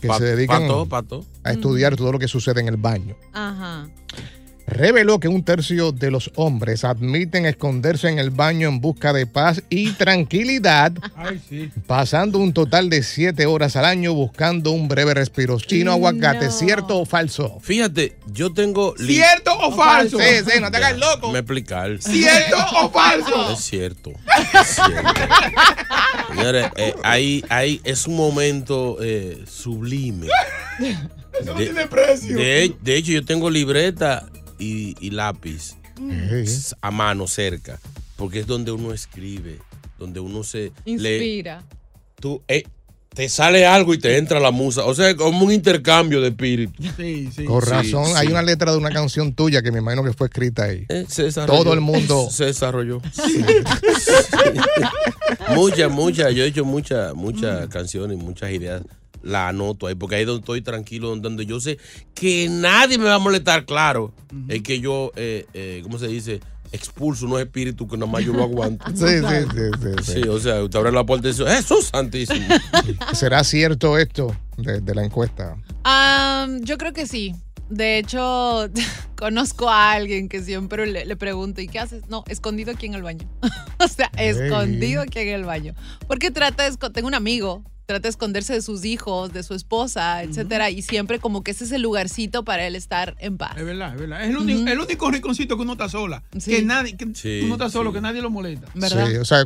que 0.00 0.06
Pa- 0.08 0.18
se 0.18 0.24
dedican 0.24 0.62
pato, 0.62 0.86
pato. 0.86 1.24
a 1.44 1.52
estudiar 1.52 1.96
todo 1.96 2.12
lo 2.12 2.18
que 2.18 2.28
sucede 2.28 2.60
en 2.60 2.68
el 2.68 2.76
baño. 2.76 3.16
Ajá. 3.32 3.88
Reveló 4.70 5.18
que 5.18 5.28
un 5.28 5.42
tercio 5.44 5.92
de 5.92 6.10
los 6.10 6.30
hombres 6.36 6.84
admiten 6.84 7.46
esconderse 7.46 8.08
en 8.08 8.18
el 8.18 8.30
baño 8.30 8.68
en 8.68 8.80
busca 8.80 9.12
de 9.12 9.26
paz 9.26 9.62
y 9.70 9.92
tranquilidad, 9.92 10.92
Ay, 11.16 11.40
sí. 11.48 11.70
pasando 11.86 12.38
un 12.38 12.52
total 12.52 12.90
de 12.90 13.02
siete 13.02 13.46
horas 13.46 13.76
al 13.76 13.86
año 13.86 14.12
buscando 14.12 14.70
un 14.72 14.86
breve 14.86 15.14
respiro. 15.14 15.58
Chino 15.58 15.92
aguacate, 15.92 16.46
No. 16.46 16.50
¿cierto 16.52 16.98
o 17.00 17.06
falso? 17.06 17.58
Fíjate, 17.62 18.16
yo 18.26 18.52
tengo. 18.52 18.94
¿Cierto 18.98 19.56
o 19.58 19.72
falso? 19.74 20.18
Sí, 20.18 20.24
sí, 20.46 20.60
no 20.60 20.70
te 20.70 20.76
hagas 20.76 20.98
loco. 20.98 21.32
Me 21.32 21.38
explicar. 21.38 21.96
¿Cierto 22.00 22.56
o 22.82 22.90
falso? 22.90 23.52
Es 23.52 23.60
cierto. 23.64 24.10
Es 24.60 24.66
cierto. 24.76 25.12
Señores, 26.34 26.66
eh, 26.76 26.94
hay, 27.02 27.44
hay, 27.48 27.80
es 27.84 28.06
un 28.06 28.16
momento 28.16 28.98
eh, 29.00 29.42
sublime. 29.50 30.26
Eso 31.40 31.52
no 31.52 31.58
De- 31.58 31.64
tiene 31.64 31.86
precio. 31.86 32.36
De, 32.36 32.74
de 32.80 32.96
hecho, 32.96 33.12
yo 33.12 33.24
tengo 33.24 33.48
libreta 33.50 34.26
y, 34.58 34.96
y 35.00 35.10
lápiz 35.10 35.76
s- 36.42 36.74
a 36.80 36.90
mano 36.90 37.26
cerca, 37.26 37.78
porque 38.16 38.40
es 38.40 38.46
donde 38.46 38.72
uno 38.72 38.92
escribe, 38.92 39.58
donde 39.98 40.20
uno 40.20 40.42
se 40.44 40.72
lee. 40.84 40.92
Inspira. 40.92 41.62
Tú, 42.20 42.42
eh, 42.48 42.64
te 43.14 43.28
sale 43.28 43.66
algo 43.66 43.94
y 43.94 43.98
te 43.98 44.16
entra 44.16 44.38
la 44.38 44.50
musa. 44.52 44.84
O 44.84 44.94
sea, 44.94 45.16
como 45.16 45.44
un 45.44 45.50
intercambio 45.52 46.20
de 46.20 46.28
espíritu. 46.28 46.82
Sí, 46.96 47.30
sí. 47.34 47.44
Con 47.44 47.62
Sí, 47.62 47.70
razón, 47.70 48.04
hay 48.16 48.26
sí. 48.26 48.32
una 48.32 48.42
letra 48.42 48.70
de 48.70 48.78
una 48.78 48.90
canción 48.90 49.32
tuya 49.34 49.60
que 49.62 49.72
me 49.72 49.78
imagino 49.78 50.04
que 50.04 50.12
fue 50.12 50.28
escrita 50.28 50.64
ahí. 50.64 50.84
Eh, 50.88 51.04
se. 51.08 51.32
Todo 51.32 51.72
el 51.72 51.80
mundo. 51.80 52.28
se 52.30 52.44
desarrolló. 52.44 53.00
muchas, 55.54 55.90
muchas. 55.90 56.34
Yo 56.34 56.44
he 56.44 56.46
hecho 56.46 56.64
muchas, 56.64 57.14
muchas 57.14 57.68
canciones, 57.68 58.18
muchas 58.18 58.50
ideas. 58.52 58.82
La 59.22 59.48
anoto 59.48 59.86
ahí, 59.86 59.94
porque 59.94 60.16
ahí 60.16 60.24
donde 60.24 60.40
estoy 60.40 60.62
tranquilo, 60.62 61.14
donde 61.16 61.46
yo 61.46 61.60
sé 61.60 61.78
que 62.14 62.48
nadie 62.48 62.98
me 62.98 63.04
va 63.04 63.14
a 63.14 63.18
molestar, 63.18 63.64
claro. 63.64 64.12
Es 64.48 64.62
que 64.62 64.80
yo, 64.80 65.12
eh, 65.16 65.46
eh, 65.54 65.80
¿cómo 65.82 65.98
se 65.98 66.08
dice? 66.08 66.40
Expulso 66.70 67.24
unos 67.26 67.40
espíritus 67.40 67.88
que 67.88 67.96
nada 67.96 68.10
más 68.12 68.24
yo 68.24 68.32
lo 68.32 68.42
aguanto. 68.42 68.84
Sí, 68.94 69.06
sí, 69.06 69.24
sí, 69.54 69.70
sí, 69.80 69.90
sí. 70.02 70.22
Sí, 70.22 70.28
o 70.28 70.38
sea, 70.38 70.62
usted 70.62 70.78
abre 70.78 70.92
la 70.92 71.04
puerta 71.04 71.28
y 71.28 71.32
dice, 71.32 71.46
Jesús 71.46 71.86
Santísimo. 71.92 72.46
¿Será 73.14 73.42
cierto 73.42 73.96
esto 73.96 74.36
de, 74.58 74.80
de 74.80 74.94
la 74.94 75.04
encuesta? 75.04 75.56
Am, 75.84 76.60
yo 76.64 76.76
creo 76.76 76.92
que 76.92 77.06
sí. 77.06 77.34
De 77.68 77.98
hecho, 77.98 78.68
conozco 79.16 79.68
a 79.68 79.92
alguien 79.92 80.28
que 80.28 80.42
siempre 80.42 80.86
le, 80.86 81.04
le 81.04 81.16
pregunto, 81.16 81.60
¿y 81.60 81.68
qué 81.68 81.78
haces? 81.78 82.08
No, 82.08 82.24
escondido 82.28 82.72
aquí 82.72 82.86
en 82.86 82.94
el 82.94 83.02
baño. 83.02 83.28
o 83.78 83.88
sea, 83.88 84.10
escondido 84.16 85.02
aquí 85.02 85.18
en 85.20 85.28
el 85.28 85.44
baño. 85.44 85.74
Porque 86.06 86.30
trata 86.30 86.68
de 86.68 86.76
tengo 86.90 87.08
un 87.08 87.14
amigo, 87.14 87.64
trata 87.86 88.02
de 88.02 88.10
esconderse 88.10 88.52
de 88.52 88.62
sus 88.62 88.84
hijos, 88.84 89.32
de 89.32 89.42
su 89.42 89.54
esposa, 89.54 90.22
etcétera, 90.22 90.70
y 90.70 90.82
siempre 90.82 91.18
como 91.18 91.42
que 91.42 91.52
ese 91.52 91.64
es 91.64 91.72
el 91.72 91.82
lugarcito 91.82 92.44
para 92.44 92.66
él 92.66 92.76
estar 92.76 93.16
en 93.18 93.38
paz. 93.38 93.56
Es 93.56 93.64
verdad, 93.64 93.94
es 93.94 94.00
verdad. 94.00 94.22
Es 94.24 94.30
el 94.30 94.36
único, 94.36 94.70
el 94.70 94.78
único 94.78 95.10
rinconcito 95.10 95.56
que 95.56 95.62
uno 95.62 95.72
está 95.72 95.88
sola. 95.88 96.22
Sí. 96.38 96.50
Que 96.50 96.62
nadie, 96.62 96.96
que 96.96 97.06
Sí, 97.14 97.40
uno 97.44 97.54
está 97.54 97.70
solo, 97.70 97.90
sí. 97.90 97.94
que 97.94 98.00
nadie 98.00 98.20
lo 98.22 98.30
molesta. 98.30 98.68
¿Verdad? 98.74 99.08
Sí, 99.08 99.16
o 99.16 99.24
sea, 99.24 99.44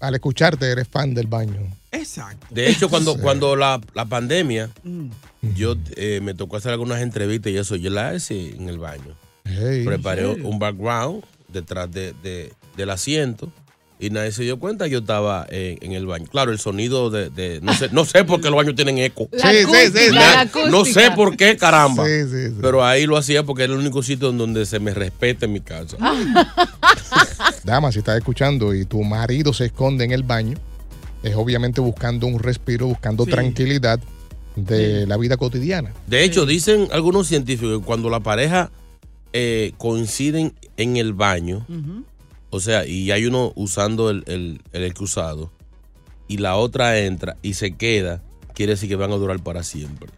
al 0.00 0.14
escucharte 0.14 0.70
eres 0.70 0.86
fan 0.88 1.14
del 1.14 1.26
baño. 1.26 1.60
Exacto. 1.90 2.46
De 2.50 2.68
hecho, 2.70 2.88
cuando, 2.88 3.16
cuando 3.18 3.56
la, 3.56 3.80
la 3.94 4.04
pandemia, 4.04 4.70
Mm. 4.82 5.08
yo 5.54 5.76
eh, 5.96 6.20
me 6.22 6.34
tocó 6.34 6.56
hacer 6.56 6.72
algunas 6.72 7.00
entrevistas 7.00 7.52
y 7.52 7.56
eso, 7.56 7.76
yo 7.76 7.90
la 7.90 8.14
hice 8.14 8.50
en 8.56 8.68
el 8.68 8.78
baño. 8.78 9.14
Hey. 9.44 9.84
Preparé 9.84 10.26
un 10.26 10.58
background 10.58 11.22
detrás 11.48 11.90
de, 11.90 12.12
de- 12.22 12.52
del 12.76 12.90
asiento 12.90 13.50
y 14.00 14.10
nadie 14.10 14.30
se 14.30 14.42
dio 14.44 14.58
cuenta 14.60 14.84
que 14.84 14.90
yo 14.92 14.98
estaba 14.98 15.46
en, 15.50 15.78
en 15.80 15.92
el 15.92 16.06
baño. 16.06 16.26
Claro, 16.30 16.52
el 16.52 16.58
sonido 16.58 17.08
de, 17.10 17.30
de- 17.30 17.60
no 17.62 17.72
sé, 17.74 17.88
no 17.90 18.04
sé 18.04 18.24
por 18.24 18.40
qué 18.40 18.48
los 18.50 18.56
baños 18.56 18.74
tienen 18.76 18.98
eco. 18.98 19.28
La 19.32 19.50
Sí, 19.50 19.56
sí, 19.58 19.62
acústica, 19.64 19.98
sí, 20.00 20.10
la 20.12 20.70
no 20.70 20.84
sé 20.84 21.10
por 21.12 21.36
qué, 21.36 21.56
caramba. 21.56 22.04
Sí, 22.04 22.22
sí, 22.30 22.48
sí. 22.48 22.54
Pero 22.60 22.84
ahí 22.84 23.06
lo 23.06 23.16
hacía 23.16 23.42
porque 23.44 23.64
era 23.64 23.72
el 23.72 23.78
único 23.80 24.02
sitio 24.02 24.30
en 24.30 24.38
donde 24.38 24.66
se 24.66 24.78
me 24.78 24.92
respeta 24.92 25.46
en 25.46 25.52
mi 25.52 25.60
casa. 25.60 25.96
Dama, 27.68 27.92
si 27.92 27.98
estás 28.00 28.16
escuchando 28.18 28.74
y 28.74 28.84
tu 28.86 29.02
marido 29.04 29.52
se 29.52 29.66
esconde 29.66 30.04
en 30.04 30.12
el 30.12 30.22
baño, 30.22 30.56
es 31.22 31.34
obviamente 31.36 31.80
buscando 31.80 32.26
un 32.26 32.38
respiro, 32.38 32.86
buscando 32.86 33.24
Sí. 33.24 33.30
tranquilidad 33.30 34.00
de 34.56 35.06
la 35.06 35.16
vida 35.18 35.36
cotidiana. 35.36 35.92
De 36.06 36.24
hecho, 36.24 36.46
dicen 36.46 36.88
algunos 36.92 37.26
científicos 37.28 37.78
que 37.78 37.84
cuando 37.84 38.08
la 38.10 38.20
pareja 38.20 38.70
eh, 39.32 39.72
coinciden 39.76 40.54
en 40.78 40.96
el 40.96 41.12
baño, 41.12 41.66
o 42.50 42.58
sea, 42.60 42.86
y 42.86 43.10
hay 43.10 43.26
uno 43.26 43.52
usando 43.56 44.08
el, 44.10 44.24
el, 44.26 44.60
el 44.72 44.84
excusado 44.84 45.52
y 46.26 46.38
la 46.38 46.56
otra 46.56 46.98
entra 46.98 47.36
y 47.42 47.54
se 47.54 47.72
queda, 47.76 48.22
quiere 48.54 48.72
decir 48.72 48.88
que 48.88 48.96
van 48.96 49.12
a 49.12 49.16
durar 49.16 49.38
para 49.42 49.62
siempre. 49.62 50.08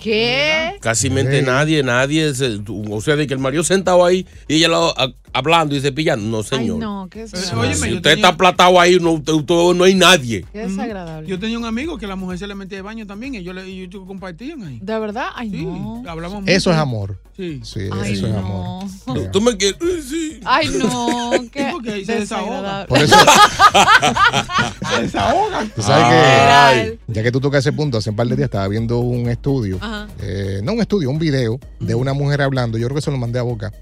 ¿Qué? 0.00 0.76
Casi 0.80 1.10
mente 1.10 1.40
Sí. 1.40 1.46
nadie, 1.46 1.82
nadie. 1.82 2.34
se- 2.34 2.60
o 2.90 3.00
sea, 3.00 3.16
de 3.16 3.26
que 3.26 3.34
el 3.34 3.40
marido 3.40 3.62
sentado 3.64 4.04
ahí 4.04 4.26
y 4.48 4.56
ella 4.56 4.68
lo- 4.68 4.98
a- 4.98 5.12
hablando 5.32 5.76
y 5.76 5.80
cepillando. 5.80 6.26
No, 6.26 6.38
Ay, 6.38 6.44
señor. 6.44 6.78
no, 6.78 7.08
qué 7.10 7.22
es 7.22 7.52
óyeme, 7.52 7.74
si 7.74 7.80
yo 7.90 7.96
usted 7.96 8.02
tenía- 8.02 8.14
está 8.14 8.28
aplatado 8.28 8.80
ahí, 8.80 8.98
no, 8.98 9.12
usted- 9.12 9.32
usted- 9.34 9.74
no 9.76 9.84
hay 9.84 9.94
nadie. 9.94 10.44
Qué 10.52 10.58
desagradable. 10.66 11.28
Yo 11.28 11.38
tenía 11.38 11.58
un 11.58 11.64
amigo 11.66 11.98
que 11.98 12.06
la 12.06 12.16
mujer 12.16 12.38
se 12.38 12.46
le 12.46 12.54
metía 12.54 12.78
de 12.78 12.82
baño 12.82 13.06
también 13.06 13.34
y 13.34 13.42
yo 13.42 13.52
le 13.52 13.68
y 13.68 13.82
ellos 13.82 14.02
compartían 14.06 14.62
ahí. 14.64 14.78
¿De 14.82 14.98
verdad? 14.98 15.26
Ay, 15.34 15.50
Sí, 15.50 15.64
no. 15.64 16.02
hablamos 16.08 16.40
mucho. 16.40 16.52
Eso 16.52 16.70
es 16.72 16.76
amor. 16.78 17.18
Sí. 17.36 17.60
Sí, 17.62 17.80
Ay, 17.92 18.12
eso 18.14 18.26
es 18.26 18.32
no. 18.34 18.38
amor. 18.38 18.84
Tú, 19.06 19.28
tú 19.32 19.40
me 19.40 19.56
quieres. 19.56 19.78
Sí. 20.08 20.40
Ay, 20.44 20.68
no. 20.78 21.30
Qué 21.52 21.68
porque 21.72 21.92
ahí 21.92 22.04
se 22.04 22.20
desahoga. 22.20 22.56
desagradable. 22.56 22.88
Por 22.88 22.98
eso, 22.98 23.16
Se 24.96 25.02
desahogan. 25.02 25.70
tú 25.74 25.82
sabes 25.82 26.04
Ay. 26.08 26.98
que, 27.06 27.12
ya 27.12 27.22
que 27.22 27.32
tú 27.32 27.40
tocas 27.40 27.60
ese 27.66 27.72
punto, 27.72 27.98
hace 27.98 28.10
un 28.10 28.16
par 28.16 28.26
de 28.28 28.36
días 28.36 28.46
estaba 28.46 28.66
viendo 28.68 28.98
un 29.00 29.28
estudio, 29.28 29.78
Ajá. 29.80 30.08
eh, 30.22 30.60
no 30.62 30.72
un 30.72 30.80
estudio, 30.80 31.10
un 31.10 31.18
video 31.18 31.58
de 31.78 31.94
una 31.94 32.12
mujer 32.12 32.42
hablando, 32.42 32.78
yo 32.78 32.86
creo 32.88 32.96
que 32.96 33.02
se 33.02 33.10
lo 33.10 33.16
mandé 33.18 33.38
a 33.38 33.42
boca, 33.42 33.72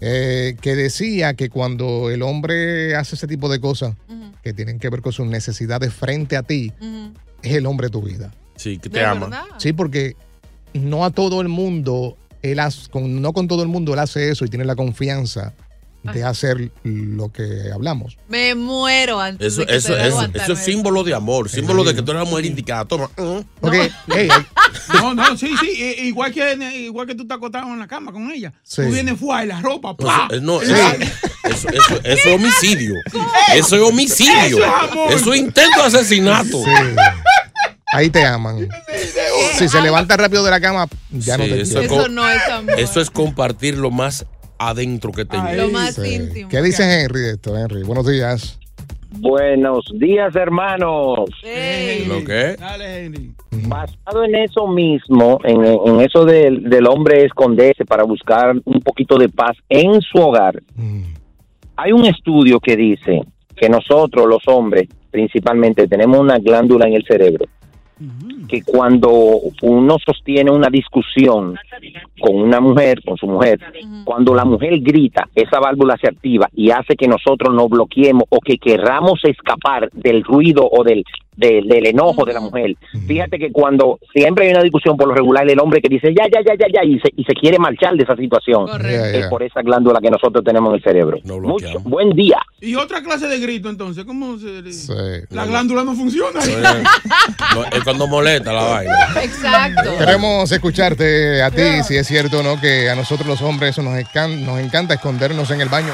eh, 0.00 0.56
que 0.60 0.74
decía 0.76 1.34
que 1.34 1.48
cuando 1.50 2.10
el 2.10 2.22
hombre 2.22 2.94
hace 2.96 3.14
ese 3.16 3.26
tipo 3.26 3.48
de 3.48 3.60
cosas 3.60 3.94
que 4.42 4.52
tienen 4.52 4.78
que 4.78 4.88
ver 4.88 5.02
con 5.02 5.12
sus 5.12 5.26
necesidades 5.26 5.92
frente 5.92 6.36
a 6.36 6.42
ti, 6.42 6.72
es 7.42 7.54
el 7.54 7.66
hombre 7.66 7.86
de 7.88 7.90
tu 7.90 8.02
vida. 8.02 8.32
Sí, 8.56 8.78
que 8.78 8.88
te 8.88 8.98
¿De 9.00 9.04
ama. 9.04 9.26
verdad? 9.26 9.42
Sí, 9.58 9.72
porque 9.72 10.16
no 10.74 11.04
a 11.04 11.10
todo 11.10 11.40
el 11.40 11.48
mundo, 11.48 12.16
él 12.42 12.58
hace- 12.60 12.88
con, 12.90 13.20
no 13.22 13.32
con 13.32 13.46
todo 13.48 13.62
el 13.62 13.68
mundo 13.68 13.92
él 13.94 13.98
hace 14.00 14.30
eso 14.30 14.44
y 14.44 14.48
tiene 14.48 14.64
la 14.64 14.74
confianza 14.76 15.54
de 16.12 16.24
hacer 16.24 16.70
lo 16.84 17.32
que 17.32 17.70
hablamos. 17.72 18.16
Me 18.28 18.54
muero 18.54 19.20
antes 19.20 19.46
Eso, 19.54 19.60
de 19.60 19.66
que 19.66 19.76
eso, 19.76 19.88
te 19.88 19.94
dé 19.94 20.00
eso, 20.08 20.16
aguantarme 20.16 20.42
eso 20.44 20.52
es 20.54 20.58
símbolo 20.64 21.04
de 21.04 21.14
amor, 21.14 21.48
símbolo 21.48 21.84
de 21.84 21.94
que 21.94 22.02
tú 22.02 22.10
eres 22.12 22.24
la 22.24 22.28
mujer 22.30 22.46
indicada. 22.46 22.84
Toma. 22.84 23.10
Porque, 23.60 23.90
hey, 24.14 24.28
No, 24.94 25.14
no, 25.14 25.36
sí, 25.36 25.54
sí. 25.60 25.70
Igual 26.04 26.32
que, 26.32 26.54
igual 26.84 27.06
que 27.06 27.14
tú 27.14 27.22
estás 27.22 27.36
acostado 27.38 27.66
en 27.68 27.78
la 27.78 27.86
cama 27.86 28.12
con 28.12 28.30
ella. 28.30 28.52
Sí. 28.62 28.82
Tú 28.82 28.92
vienes 28.92 29.18
fuera 29.18 29.44
y 29.44 29.48
la 29.48 29.60
ropa. 29.60 29.90
No, 29.98 30.06
¡pa! 30.06 30.28
eso, 30.30 30.40
no, 30.42 30.60
Sí. 30.60 30.72
eso, 30.72 30.98
eso, 31.44 31.68
eso- 31.70 32.00
eso 32.04 32.28
es 32.28 32.34
homicidio. 32.34 32.94
Eso 33.54 33.76
es 33.76 33.82
homicidio. 33.82 34.58
Eso 34.58 34.58
es 34.58 34.90
amor. 34.90 35.12
Eso 35.12 35.32
es 35.32 35.40
intento 35.40 35.80
de 35.80 35.86
asesinato. 35.86 36.62
sí, 36.64 36.70
ahí 37.92 38.10
te 38.10 38.24
aman. 38.24 38.68
Si 39.58 39.68
se 39.68 39.80
levanta 39.80 40.16
rápido 40.16 40.44
de 40.44 40.50
la 40.50 40.60
cama, 40.60 40.86
ya 41.10 41.36
no 41.38 41.44
te 41.44 41.60
eso 41.62 42.08
no 42.08 42.28
es 42.28 42.42
amor. 42.48 42.78
Eso 42.78 43.00
es 43.00 43.10
compartir 43.10 43.76
lo 43.76 43.90
más 43.90 44.24
adentro 44.58 45.12
que 45.12 45.24
tengo. 45.24 45.44
Lo 45.56 45.70
más 45.70 45.94
Sí. 45.94 46.14
íntimo. 46.14 46.48
¿Qué 46.48 46.62
dice 46.62 46.82
Henry 47.02 47.20
de 47.20 47.30
esto, 47.32 47.56
Henry? 47.56 47.82
Buenos 47.82 48.06
días. 48.06 48.58
Buenos 49.20 49.86
días, 49.94 50.34
hermanos. 50.36 51.30
Ey. 51.42 52.04
¿Lo 52.06 52.22
qué? 52.24 52.56
Dale, 52.58 53.06
Henry. 53.06 53.32
Basado 53.66 54.24
en 54.24 54.34
eso 54.34 54.66
mismo, 54.68 55.38
en, 55.44 55.64
en 55.64 56.00
eso 56.00 56.24
del, 56.24 56.68
del 56.68 56.86
hombre 56.86 57.24
esconderse 57.24 57.84
para 57.86 58.04
buscar 58.04 58.54
un 58.64 58.80
poquito 58.80 59.16
de 59.16 59.28
paz 59.28 59.56
en 59.68 60.00
su 60.02 60.18
hogar, 60.18 60.62
Mm. 60.76 61.02
hay 61.76 61.92
un 61.92 62.04
estudio 62.04 62.60
que 62.60 62.76
dice 62.76 63.22
que 63.56 63.68
nosotros, 63.68 64.26
los 64.28 64.46
hombres, 64.46 64.88
principalmente, 65.10 65.88
tenemos 65.88 66.20
una 66.20 66.38
glándula 66.38 66.86
en 66.86 66.94
el 66.94 67.04
cerebro 67.04 67.46
que 68.48 68.62
cuando 68.62 69.10
uno 69.62 69.96
sostiene 70.04 70.50
una 70.50 70.68
discusión 70.68 71.56
con 72.20 72.36
una 72.36 72.60
mujer, 72.60 73.02
con 73.04 73.16
su 73.16 73.26
mujer, 73.26 73.60
cuando 74.04 74.34
la 74.34 74.44
mujer 74.44 74.80
grita, 74.80 75.28
esa 75.34 75.58
válvula 75.58 75.96
se 76.00 76.08
activa 76.08 76.48
y 76.54 76.70
hace 76.70 76.96
que 76.96 77.08
nosotros 77.08 77.54
nos 77.54 77.68
bloqueemos 77.68 78.24
o 78.28 78.40
que 78.40 78.58
querramos 78.58 79.24
escapar 79.24 79.90
del 79.92 80.22
ruido 80.22 80.68
o 80.70 80.84
del, 80.84 81.04
del, 81.38 81.66
del 81.68 81.86
enojo 81.86 82.24
de 82.24 82.32
la 82.34 82.40
mujer. 82.40 82.74
Fíjate 83.06 83.38
que 83.38 83.52
cuando 83.52 83.98
siempre 84.12 84.46
hay 84.46 84.52
una 84.52 84.62
discusión 84.62 84.96
por 84.96 85.08
lo 85.08 85.14
regular, 85.14 85.48
el 85.48 85.58
hombre 85.60 85.80
que 85.80 85.88
dice 85.88 86.12
ya, 86.14 86.24
ya, 86.32 86.40
ya, 86.44 86.54
ya, 86.58 86.66
ya, 86.72 86.84
y 86.84 86.98
se, 86.98 87.08
y 87.16 87.24
se 87.24 87.32
quiere 87.34 87.58
marchar 87.58 87.94
de 87.94 88.02
esa 88.02 88.16
situación, 88.16 88.66
es 89.18 89.26
por 89.28 89.42
esa 89.42 89.62
glándula 89.62 90.00
que 90.00 90.10
nosotros 90.10 90.44
tenemos 90.44 90.70
en 90.70 90.74
el 90.76 90.82
cerebro. 90.82 91.18
No 91.24 91.38
Mucho, 91.38 91.78
buen 91.80 92.10
día. 92.10 92.38
Y 92.60 92.74
otra 92.74 93.02
clase 93.02 93.28
de 93.28 93.38
grito, 93.38 93.70
entonces, 93.70 94.04
¿cómo 94.04 94.36
se 94.38 94.58
Sí. 94.72 94.92
La 95.30 95.46
glándula 95.46 95.84
no 95.84 95.94
funciona. 95.94 96.40
No, 97.54 97.64
es 97.64 97.84
cuando 97.84 98.06
molesta 98.08 98.52
la 98.52 98.62
vaina. 98.64 98.92
Exacto. 99.22 99.90
Queremos 99.98 100.50
escucharte 100.50 101.40
a 101.42 101.50
ti, 101.50 101.82
si 101.86 101.96
es 101.96 102.06
cierto 102.06 102.40
o 102.40 102.42
no, 102.42 102.60
que 102.60 102.90
a 102.90 102.94
nosotros 102.96 103.26
los 103.28 103.40
hombres 103.42 103.70
eso 103.70 103.82
nos, 103.82 103.94
encan- 103.94 104.40
nos 104.44 104.58
encanta 104.58 104.94
escondernos 104.94 105.50
en 105.52 105.60
el 105.60 105.68
baño. 105.68 105.92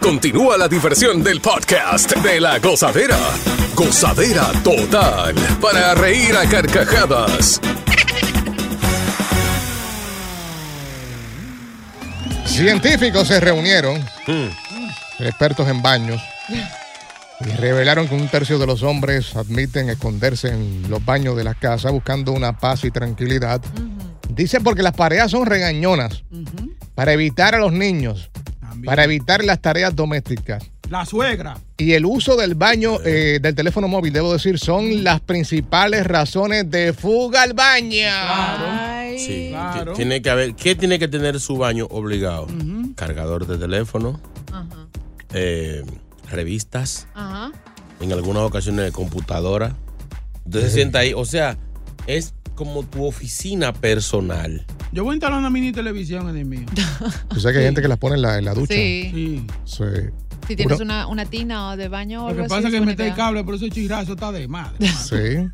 Continúa 0.00 0.56
la 0.58 0.66
diversión 0.68 1.22
del 1.22 1.40
podcast 1.40 2.16
de 2.16 2.40
la 2.40 2.58
gozadera. 2.58 3.16
Gozadera 3.80 4.52
total. 4.62 5.34
Para 5.58 5.94
reír 5.94 6.36
a 6.36 6.46
carcajadas. 6.46 7.58
Científicos 12.44 13.28
se 13.28 13.40
reunieron, 13.40 13.98
expertos 15.18 15.66
en 15.66 15.80
baños, 15.80 16.20
y 17.40 17.48
revelaron 17.52 18.06
que 18.06 18.16
un 18.16 18.28
tercio 18.28 18.58
de 18.58 18.66
los 18.66 18.82
hombres 18.82 19.34
admiten 19.34 19.88
esconderse 19.88 20.48
en 20.48 20.90
los 20.90 21.02
baños 21.02 21.34
de 21.38 21.44
las 21.44 21.56
casas 21.56 21.90
buscando 21.90 22.32
una 22.32 22.58
paz 22.58 22.84
y 22.84 22.90
tranquilidad. 22.90 23.62
Dicen 24.28 24.62
porque 24.62 24.82
las 24.82 24.92
parejas 24.92 25.30
son 25.30 25.46
regañonas, 25.46 26.22
para 26.94 27.14
evitar 27.14 27.54
a 27.54 27.58
los 27.58 27.72
niños, 27.72 28.30
También. 28.60 28.84
para 28.84 29.04
evitar 29.04 29.42
las 29.42 29.62
tareas 29.62 29.96
domésticas. 29.96 30.69
La 30.90 31.06
suegra. 31.06 31.56
Y 31.78 31.92
el 31.92 32.04
uso 32.04 32.36
del 32.36 32.54
baño, 32.56 32.98
eh, 33.04 33.38
del 33.40 33.54
teléfono 33.54 33.86
móvil, 33.88 34.12
debo 34.12 34.32
decir, 34.32 34.58
son 34.58 35.02
las 35.04 35.20
principales 35.20 36.04
razones 36.06 36.68
de 36.70 36.92
fuga 36.92 37.42
al 37.42 37.54
baño. 37.54 38.06
Ay. 38.10 39.18
Sí. 39.18 39.48
Claro. 39.50 39.92
Ti- 39.92 39.96
Tiene 39.98 40.20
que 40.20 40.30
haber, 40.30 40.54
¿Qué 40.54 40.74
tiene 40.74 40.98
que 40.98 41.06
tener 41.08 41.38
su 41.40 41.56
baño 41.56 41.86
obligado? 41.90 42.48
Cargador 42.96 43.46
de 43.46 43.56
teléfono, 43.56 44.20
Ajá. 44.52 44.88
eh, 45.32 45.84
revistas, 46.30 47.06
Ajá. 47.14 47.52
en 48.00 48.12
algunas 48.12 48.42
ocasiones 48.42 48.90
computadora. 48.92 49.76
Entonces 50.44 50.70
se 50.72 50.76
sienta 50.78 50.98
ahí. 51.00 51.12
O 51.14 51.24
sea, 51.24 51.56
es 52.08 52.34
como 52.56 52.82
tu 52.82 53.06
oficina 53.06 53.72
personal. 53.72 54.66
Yo 54.92 55.04
voy 55.04 55.12
a 55.12 55.14
instalar 55.14 55.38
una 55.38 55.50
mini 55.50 55.70
televisión 55.70 56.28
en 56.28 56.36
el 56.36 56.44
mío. 56.46 56.66
Tú 57.28 57.38
sabes 57.40 57.54
que 57.54 57.58
hay 57.60 57.64
gente 57.66 57.80
que 57.80 57.86
las 57.88 57.98
pone 57.98 58.16
en 58.16 58.22
la, 58.22 58.38
en 58.38 58.44
la 58.44 58.54
ducha. 58.54 58.74
Sí. 58.74 59.10
Sí. 59.14 59.46
Sí. 59.64 59.84
Si 60.48 60.56
tienes 60.56 60.80
Una- 60.80 61.04
una, 61.04 61.06
una 61.06 61.24
tina 61.26 61.68
o 61.70 61.76
de 61.76 61.88
baño 61.88 62.20
o 62.20 62.22
Lo 62.24 62.28
algo 62.30 62.36
que 62.38 62.42
así, 62.46 62.48
pasa 62.54 62.68
es 62.68 62.72
que 62.74 62.78
buena 62.80 62.92
meter 62.92 63.06
idea. 63.06 63.14
cable, 63.16 63.44
por 63.44 63.54
eso 63.54 63.64
el 63.66 63.70
chirrazo 63.72 64.12
está 64.14 64.32
de 64.32 64.48
madre. 64.48 64.86
Sí. 64.88 65.48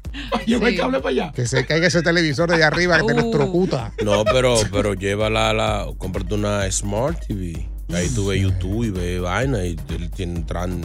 Lleva 0.46 0.68
el 0.68 0.76
cable 0.76 0.98
para 1.00 1.08
allá. 1.10 1.32
Que 1.32 1.46
se 1.46 1.66
caiga 1.66 1.86
ese 1.88 2.02
televisor 2.02 2.48
de 2.48 2.56
allá 2.56 2.68
arriba 2.68 2.96
que 2.98 3.04
te 3.06 3.12
Uh. 3.14 3.18
electrocuta. 3.18 3.92
No, 4.04 4.24
pero, 4.24 4.56
pero 4.72 4.94
llévala 4.94 5.50
a 5.50 5.52
la. 5.54 5.86
Cómprate 5.98 6.34
una 6.34 6.70
Smart 6.70 7.26
TV. 7.26 7.68
Ahí 7.94 8.08
tú 8.14 8.26
ves 8.28 8.40
YouTube 8.40 8.84
y 8.84 8.90
ves 8.90 9.20
vaina 9.20 9.64
y 9.64 9.76
te- 9.76 10.08
tienen, 10.08 10.44
traen, 10.46 10.80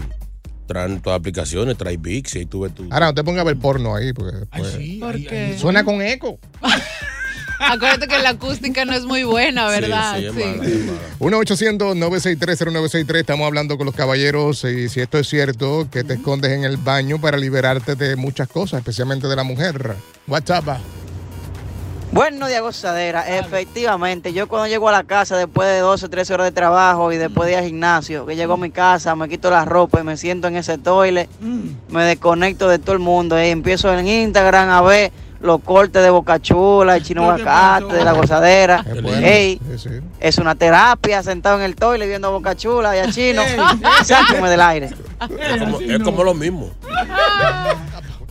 traen 0.68 1.00
todas 1.02 1.16
las 1.18 1.20
aplicaciones, 1.20 1.76
trae 1.78 1.98
VIX 1.98 2.36
y 2.36 2.40
ahí 2.40 2.46
tú 2.46 2.62
ves 2.62 2.76
tu. 2.76 2.84
Ahora 2.92 3.08
no 3.08 3.14
te 3.14 3.24
pongas 3.24 3.42
a 3.42 3.46
ver 3.46 3.58
porno 3.58 3.96
ahí 3.96 4.14
porque 4.14 4.38
después- 4.38 4.74
sí. 4.74 4.98
¿Por 5.00 5.16
ahí- 5.16 5.26
qué? 5.26 5.40
ahí- 5.40 5.58
suena 5.60 5.84
con 5.84 6.02
eco. 6.02 6.38
Acuérdate 7.70 8.08
que 8.08 8.18
la 8.20 8.30
acústica 8.32 8.86
no 8.86 8.94
es 8.94 9.06
muy 9.06 9.24
buena, 9.24 9.70
Sí, 9.74 9.82
¿verdad? 9.82 10.18
sí, 10.18 10.26
es 10.26 10.34
mala, 10.34 10.66
es 10.66 10.86
mala. 10.86 11.00
1-800-963-0963. 11.20 13.16
Estamos 13.20 13.46
hablando 13.48 13.78
con 13.78 13.86
los 13.86 13.96
caballeros 13.96 14.64
y 14.64 14.90
si 14.90 15.00
esto 15.02 15.20
es 15.20 15.28
cierto, 15.30 15.88
que 15.92 16.04
te 16.04 16.16
escondes 16.16 16.52
en 16.52 16.64
el 16.64 16.78
baño 16.78 17.20
para 17.22 17.38
liberarte 17.38 17.96
de 17.96 18.16
muchas 18.16 18.48
cosas, 18.48 18.80
especialmente 18.80 19.28
de 19.28 19.36
la 19.36 19.44
mujer. 19.44 19.96
WhatsApp. 20.28 20.80
Bueno, 22.14 22.48
de 22.48 22.60
gozadera, 22.60 23.38
efectivamente, 23.38 24.34
yo 24.34 24.50
cuando 24.50 24.68
llego 24.68 24.90
a 24.90 24.92
la 24.92 25.06
casa 25.06 25.38
después 25.38 25.70
de 25.70 25.80
12 25.80 26.08
o 26.08 26.10
13 26.10 26.34
horas 26.34 26.48
de 26.48 26.52
trabajo 26.52 27.14
y 27.14 27.18
después 27.18 27.46
de 27.48 27.54
ir 27.54 27.60
al 27.60 27.66
gimnasio, 27.66 28.26
que 28.26 28.36
llego 28.36 28.56
a 28.56 28.58
mi 28.58 28.70
casa, 28.70 29.16
me 29.16 29.30
quito 29.30 29.50
la 29.50 29.64
ropa 29.64 30.02
y 30.02 30.04
me 30.04 30.18
siento 30.18 30.50
en 30.50 30.58
ese 30.58 30.78
toile, 30.78 31.30
me 31.90 32.04
desconecto 32.04 32.68
de 32.68 32.80
todo 32.80 32.92
el 32.94 33.00
mundo 33.00 33.42
y 33.42 33.48
empiezo 33.48 33.98
en 33.98 34.06
Instagram 34.06 34.70
a 34.72 34.82
ver 34.82 35.14
los 35.42 35.62
cortes 35.62 36.02
de 36.04 36.10
Boca 36.10 36.40
Chula, 36.40 36.98
el 36.98 37.04
chino 37.04 37.36
¿Qué 37.36 37.44
bacate, 37.44 37.94
de 37.96 38.04
la 38.04 38.14
gozadera. 38.14 38.86
Ey, 39.24 39.60
Sí, 39.72 39.78
sí. 39.78 39.90
es 40.20 40.38
una 40.38 40.56
terapia 40.56 41.24
sentado 41.24 41.58
en 41.58 41.64
el 41.64 41.76
toile 41.76 42.08
viendo 42.08 42.28
a 42.28 42.32
Boca 42.32 42.56
Chula 42.56 42.96
y 42.96 43.00
a 43.00 43.12
chino. 43.12 43.42
Ey. 43.42 43.58
Sáqueme 44.04 44.50
del 44.50 44.62
aire. 44.62 44.86
Es 44.88 45.60
como, 45.60 45.80
es 45.80 46.00
como 46.00 46.24
lo 46.24 46.34
mismo. 46.34 46.72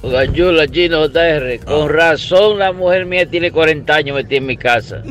Gachula, 0.02 0.66
Chino 0.66 1.08
JR, 1.08 1.60
con 1.64 1.90
razón 1.90 2.58
la 2.58 2.72
mujer 2.72 3.04
mía 3.04 3.28
tiene 3.28 3.52
40 3.52 3.94
años 3.94 4.16
metida 4.16 4.38
en 4.38 4.46
mi 4.46 4.56
casa. 4.56 5.02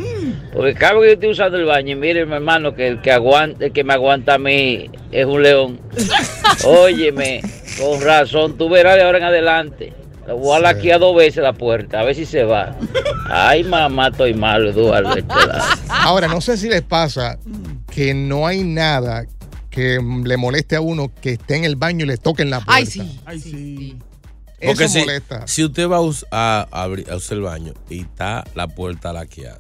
Porque 0.52 0.74
cada 0.74 0.94
vez 0.96 1.02
que 1.02 1.08
yo 1.08 1.14
estoy 1.14 1.30
usando 1.30 1.58
el 1.58 1.66
baño, 1.66 1.92
y 1.92 1.96
mire 1.96 2.26
mi 2.26 2.34
hermano, 2.34 2.74
que 2.74 2.88
el 2.88 3.02
que, 3.02 3.12
aguanta, 3.12 3.66
el 3.66 3.72
que 3.72 3.84
me 3.84 3.94
aguanta 3.94 4.34
a 4.34 4.38
mí 4.40 4.90
es 5.12 5.26
un 5.28 5.44
león. 5.44 5.80
Óyeme, 6.66 7.42
con 7.80 8.02
razón, 8.02 8.58
tú 8.58 8.68
verás 8.68 8.96
de 8.96 9.04
ahora 9.04 9.20
en 9.20 9.24
adelante. 9.26 9.94
Le 10.30 10.36
voy 10.36 10.56
a 10.58 10.60
laquear 10.60 11.00
dos 11.00 11.16
veces 11.16 11.42
la 11.42 11.54
puerta, 11.54 12.02
a 12.02 12.04
ver 12.04 12.14
si 12.14 12.24
se 12.24 12.44
va. 12.44 12.76
Ay, 13.32 13.64
mamá, 13.64 14.10
estoy 14.10 14.36
malo, 14.36 14.70
Eduardo. 14.70 15.16
este. 15.18 15.34
Ahora, 15.90 16.28
no 16.28 16.40
sé 16.40 16.56
si 16.56 16.70
les 16.70 16.84
pasa 16.84 17.40
que 17.90 18.14
no 18.14 18.46
hay 18.46 18.64
nada 18.64 19.26
que 19.72 19.98
le 20.24 20.38
moleste 20.38 20.76
a 20.76 20.82
uno 20.82 21.12
que 21.20 21.32
esté 21.32 21.56
en 21.56 21.66
el 21.66 21.76
baño 21.78 22.06
y 22.06 22.10
le 22.10 22.18
toquen 22.18 22.52
la 22.52 22.58
puerta. 22.58 22.76
Ay, 22.76 22.86
sí. 22.86 23.20
Ay, 23.26 23.40
sí. 23.40 23.98
Porque 24.64 24.84
Eso 24.84 24.94
si, 24.94 25.00
molesta. 25.00 25.48
si 25.48 25.64
usted 25.64 25.88
va 25.90 25.98
a, 26.30 26.68
abrir- 26.86 27.10
a 27.10 27.16
usar 27.16 27.38
el 27.40 27.44
baño 27.46 27.74
y 27.90 28.02
está 28.02 28.44
la 28.54 28.68
puerta 28.68 29.12
laqueada, 29.12 29.58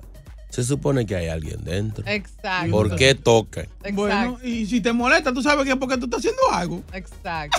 se 0.51 0.63
supone 0.63 1.07
que 1.07 1.15
hay 1.15 1.29
alguien 1.29 1.63
dentro. 1.63 2.03
Exacto. 2.07 2.69
¿Por 2.69 2.95
qué 2.95 3.15
tocan? 3.15 3.65
Bueno, 3.93 4.37
y 4.43 4.67
si 4.67 4.81
te 4.81 4.93
molesta, 4.93 5.33
tú 5.33 5.41
sabes 5.41 5.65
que 5.65 5.71
es 5.71 5.77
porque 5.77 5.97
tú 5.97 6.05
estás 6.05 6.19
haciendo 6.19 6.41
algo. 6.51 6.83
Exacto. 6.93 7.57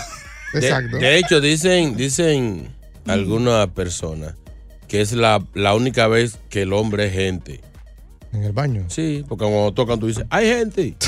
De, 0.52 0.86
de 1.00 1.18
hecho, 1.18 1.40
dicen, 1.40 1.96
dicen 1.96 2.78
algunas 3.06 3.68
personas 3.68 4.34
que 4.88 5.00
es 5.00 5.12
la, 5.12 5.42
la 5.54 5.74
única 5.74 6.08
vez 6.08 6.38
que 6.48 6.62
el 6.62 6.72
hombre 6.72 7.06
es 7.06 7.12
gente. 7.12 7.60
¿En 8.32 8.44
el 8.44 8.52
baño? 8.52 8.84
Sí, 8.88 9.24
porque 9.28 9.44
cuando 9.44 9.72
tocan 9.72 9.98
tú 9.98 10.06
dices, 10.06 10.24
hay 10.30 10.46
gente. 10.46 10.94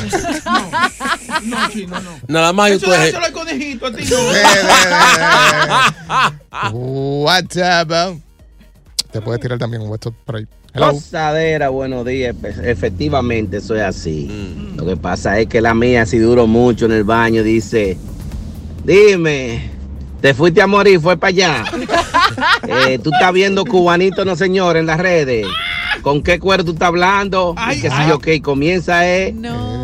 No, 1.44 1.68
chino, 1.70 2.00
no. 2.00 2.10
Nada 2.28 2.52
más 2.52 2.70
Eso 2.72 2.86
tú 2.86 2.92
es- 2.92 2.98
dáselo 3.12 3.24
al 3.24 3.32
conejito, 3.32 3.86
a 3.86 3.92
ti 3.92 4.04
no. 6.72 6.78
WhatsApp. 7.24 7.90
Te 9.10 9.20
puedes 9.20 9.40
tirar 9.40 9.58
también 9.58 9.82
un 9.82 9.88
WhatsApp 9.90 10.14
por 10.24 10.36
ahí. 10.36 10.46
Hello. 10.74 10.92
Gozadera, 10.92 11.68
buenos 11.68 12.06
días. 12.06 12.34
Pues, 12.40 12.58
Efectivamente, 12.58 13.58
eso 13.58 13.76
es 13.76 13.82
así. 13.82 14.28
Mm. 14.30 14.76
Lo 14.76 14.86
que 14.86 14.96
pasa 14.96 15.38
es 15.38 15.48
que 15.48 15.60
la 15.60 15.74
mía, 15.74 16.06
si 16.06 16.18
duró 16.18 16.46
mucho 16.46 16.86
en 16.86 16.92
el 16.92 17.04
baño, 17.04 17.42
dice: 17.42 17.98
Dime, 18.84 19.70
¿te 20.22 20.32
fuiste 20.32 20.62
a 20.62 20.66
morir? 20.66 21.00
¿Fue 21.00 21.16
para 21.18 21.28
allá? 21.28 21.64
Eh, 22.86 22.98
tú 22.98 23.10
estás 23.12 23.32
viendo 23.32 23.64
cubanito, 23.64 24.24
no 24.24 24.36
señor, 24.36 24.76
en 24.76 24.86
las 24.86 24.98
redes. 24.98 25.46
¿Con 26.00 26.22
qué 26.22 26.38
cuero 26.38 26.64
tú 26.64 26.72
estás 26.72 26.88
hablando? 26.88 27.54
Y 27.70 27.80
que 27.80 27.90
si 27.90 28.08
yo, 28.08 28.16
ok, 28.16 28.28
comienza, 28.42 29.06
eh. 29.06 29.34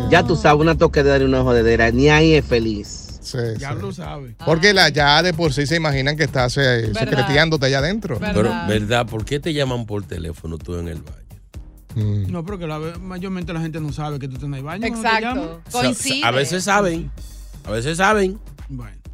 Ya 0.09 0.25
tú 0.25 0.35
sabes, 0.35 0.59
una 0.59 0.75
toquedera 0.75 1.23
y 1.23 1.27
una 1.27 1.43
jodedera. 1.43 1.91
Ni 1.91 2.09
ahí 2.09 2.33
es 2.33 2.45
feliz. 2.45 3.19
Sí, 3.21 3.37
Ya 3.59 3.73
sí. 3.73 3.77
lo 3.81 3.91
sabes. 3.91 4.33
Porque 4.43 4.73
la, 4.73 4.89
ya 4.89 5.21
de 5.21 5.33
por 5.33 5.53
sí 5.53 5.67
se 5.67 5.75
imaginan 5.75 6.17
que 6.17 6.23
estás 6.23 6.57
eh, 6.57 6.91
secreteándote 6.97 7.67
allá 7.67 7.79
adentro. 7.79 8.17
Pero, 8.19 8.49
¿verdad? 8.67 9.05
¿Por 9.05 9.25
qué 9.25 9.39
te 9.39 9.53
llaman 9.53 9.85
por 9.85 10.03
teléfono 10.03 10.57
tú 10.57 10.75
en 10.79 10.87
el 10.87 11.01
baño? 11.03 12.27
No, 12.29 12.43
pero 12.43 12.57
que 12.57 12.65
la, 12.65 12.79
mayormente 12.99 13.53
la 13.53 13.61
gente 13.61 13.79
no 13.79 13.91
sabe 13.93 14.17
que 14.19 14.27
tú 14.27 14.35
estás 14.35 14.47
en 14.47 14.55
el 14.55 14.63
baño. 14.63 14.87
Exacto. 14.87 15.61
O 15.71 15.93
sea, 15.93 16.27
a 16.27 16.31
veces 16.31 16.63
saben. 16.63 17.11
A 17.65 17.71
veces 17.71 17.97
saben. 17.97 18.39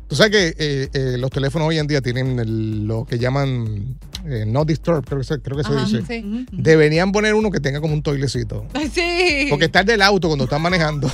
Tú 0.08 0.16
sabes 0.16 0.32
que 0.32 0.56
eh, 0.60 0.90
eh, 0.94 1.18
los 1.18 1.32
teléfonos 1.32 1.68
hoy 1.68 1.80
en 1.80 1.88
día 1.88 2.00
tienen 2.02 2.38
el- 2.40 2.86
lo 2.86 3.06
que 3.06 3.18
llaman 3.18 3.98
eh, 4.28 4.44
no 4.48 4.64
disturb, 4.66 5.04
creo 5.06 5.20
que 5.20 5.26
se, 5.26 5.40
creo 5.42 5.58
que 5.58 5.64
se 5.64 5.74
Ajá, 5.74 5.86
dice. 5.86 6.04
sí. 6.08 6.46
Deberían 6.52 7.12
poner 7.12 7.34
uno 7.34 7.50
que 7.52 7.60
tenga 7.60 7.82
como 7.82 7.94
un 7.94 8.02
toilecito. 8.04 8.66
Sí. 8.94 9.48
Porque 9.50 9.66
está 9.66 9.80
el 9.82 9.86
del 9.88 10.02
auto 10.02 10.28
cuando 10.28 10.44
estás 10.46 10.60
manejando. 10.62 11.12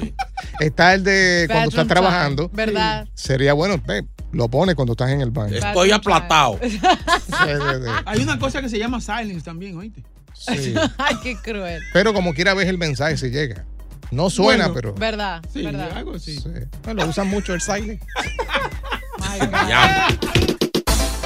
está 0.60 0.94
el 0.94 1.04
de 1.04 1.46
cuando 1.50 1.68
estás 1.70 1.86
trabajando. 1.88 2.48
¿Verdad? 2.52 3.08
Sería 3.14 3.52
bueno, 3.54 3.80
ve, 3.86 4.04
lo 4.32 4.48
pones 4.48 4.74
cuando 4.76 4.92
estás 4.92 5.10
en 5.10 5.20
el 5.20 5.30
baño. 5.30 5.56
Estoy 5.56 5.90
aplatado. 5.90 6.58
Hay 8.06 8.22
una 8.22 8.38
cosa 8.38 8.60
que 8.62 8.68
se 8.68 8.78
llama 8.78 9.00
silence 9.00 9.42
también, 9.42 9.76
oíste. 9.76 10.02
Sí. 10.34 10.74
Ay, 10.98 11.16
qué 11.22 11.36
cruel. 11.36 11.80
Pero 11.92 12.14
como 12.14 12.32
quiera 12.34 12.54
ves 12.54 12.68
el 12.68 12.78
mensaje 12.78 13.16
si 13.16 13.30
llega. 13.30 13.64
No 14.10 14.30
suena, 14.30 14.68
Bueno, 14.68 14.74
pero. 14.74 14.94
¿Verdad? 14.94 15.42
Sí, 15.52 15.62
¿verdad? 15.62 15.90
algo 15.96 16.14
así. 16.14 16.36
Sí. 16.38 16.48
Bueno, 16.84 17.04
lo 17.04 17.10
usan 17.10 17.28
mucho 17.28 17.54
el 17.54 17.60
silent. 17.60 18.00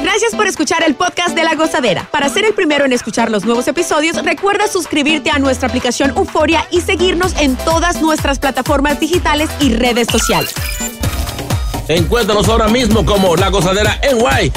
Gracias 0.03 0.35
por 0.35 0.47
escuchar 0.49 0.83
el 0.83 0.95
podcast 0.97 1.35
de 1.37 1.45
La 1.45 1.55
Gozadera. 1.55 2.09
Para 2.11 2.29
ser 2.29 2.45
el 2.45 2.55
primero 2.55 2.85
en 2.85 2.93
escuchar 2.93 3.31
los 3.31 3.45
nuevos 3.45 3.69
episodios, 3.69 4.17
recuerda 4.25 4.67
suscribirte 4.67 5.31
a 5.31 5.39
nuestra 5.39 5.69
aplicación 5.69 6.11
Euforia 6.17 6.67
y 6.73 6.81
seguirnos 6.81 7.35
en 7.39 7.55
todas 7.57 8.03
nuestras 8.03 8.39
plataformas 8.41 8.99
digitales 8.99 9.49
y 9.61 9.75
redes 9.75 10.09
sociales. 10.11 10.53
Encuéntranos 11.89 12.49
ahora 12.49 12.69
mismo 12.69 13.05
como 13.07 13.37
La 13.37 13.49
Gozadera 13.49 14.01
en 14.03 14.19
Guay. 14.19 14.53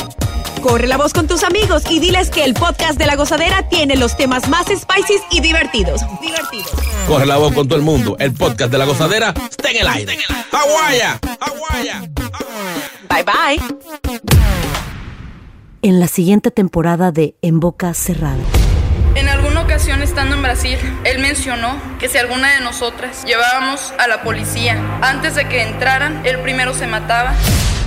Corre 0.64 0.88
la 0.88 0.98
voz 0.98 1.14
con 1.14 1.28
tus 1.28 1.44
amigos 1.44 1.84
y 1.92 2.00
diles 2.00 2.32
que 2.32 2.44
el 2.44 2.56
podcast 2.56 2.98
de 2.98 3.06
La 3.06 3.16
Gozadera 3.16 3.70
tiene 3.70 3.96
los 3.98 4.18
temas 4.18 4.50
más 4.50 4.66
spicy 4.66 5.22
y 5.30 5.42
divertidos. 5.42 6.02
Divertidos. 6.22 6.72
Corre 7.08 7.28
la 7.28 7.38
voz 7.38 7.54
con 7.54 7.68
todo 7.68 7.78
el 7.78 7.86
mundo. 7.86 8.16
El 8.20 8.34
podcast 8.34 8.72
de 8.72 8.80
La 8.80 8.86
Gozadera 8.86 9.34
está 9.50 9.70
en 9.70 9.78
el 9.78 9.88
aire. 9.88 10.18
¡Aguaya! 10.52 11.20
Bye 13.10 13.24
bye. 13.24 14.20
En 15.84 16.00
la 16.00 16.08
siguiente 16.08 16.50
temporada 16.50 17.12
de 17.12 17.36
En 17.44 17.60
Boca 17.60 17.94
Cerrada. 17.94 18.44
En 19.14 19.30
alguna 19.30 19.62
ocasión 19.62 20.02
estando 20.02 20.36
en 20.36 20.42
Brasil, 20.42 20.80
él 21.04 21.20
mencionó 21.20 21.80
que 22.00 22.10
si 22.10 22.18
alguna 22.18 22.56
de 22.56 22.62
nosotras 22.62 23.24
llevábamos 23.24 23.94
a 24.00 24.08
la 24.08 24.24
policía 24.24 24.82
antes 25.02 25.36
de 25.36 25.48
que 25.48 25.62
entraran, 25.62 26.26
él 26.26 26.40
primero 26.40 26.74
se 26.74 26.88
mataba. 26.88 27.36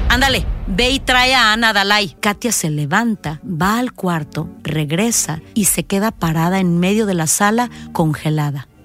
Ándale, 0.09 0.47
ve 0.69 0.91
y 0.91 1.01
trae 1.01 1.35
a 1.35 1.53
Ana 1.53 1.73
Dalai. 1.73 2.17
Katia 2.21 2.53
se 2.53 2.71
levanta, 2.71 3.41
va 3.45 3.79
al 3.79 3.93
cuarto, 3.93 4.49
regresa 4.63 5.43
y 5.55 5.65
se 5.65 5.83
queda 5.83 6.13
parada 6.13 6.61
en 6.61 6.79
medio 6.79 7.05
de 7.05 7.15
la 7.15 7.27
sala 7.27 7.69
congelada. 7.93 8.69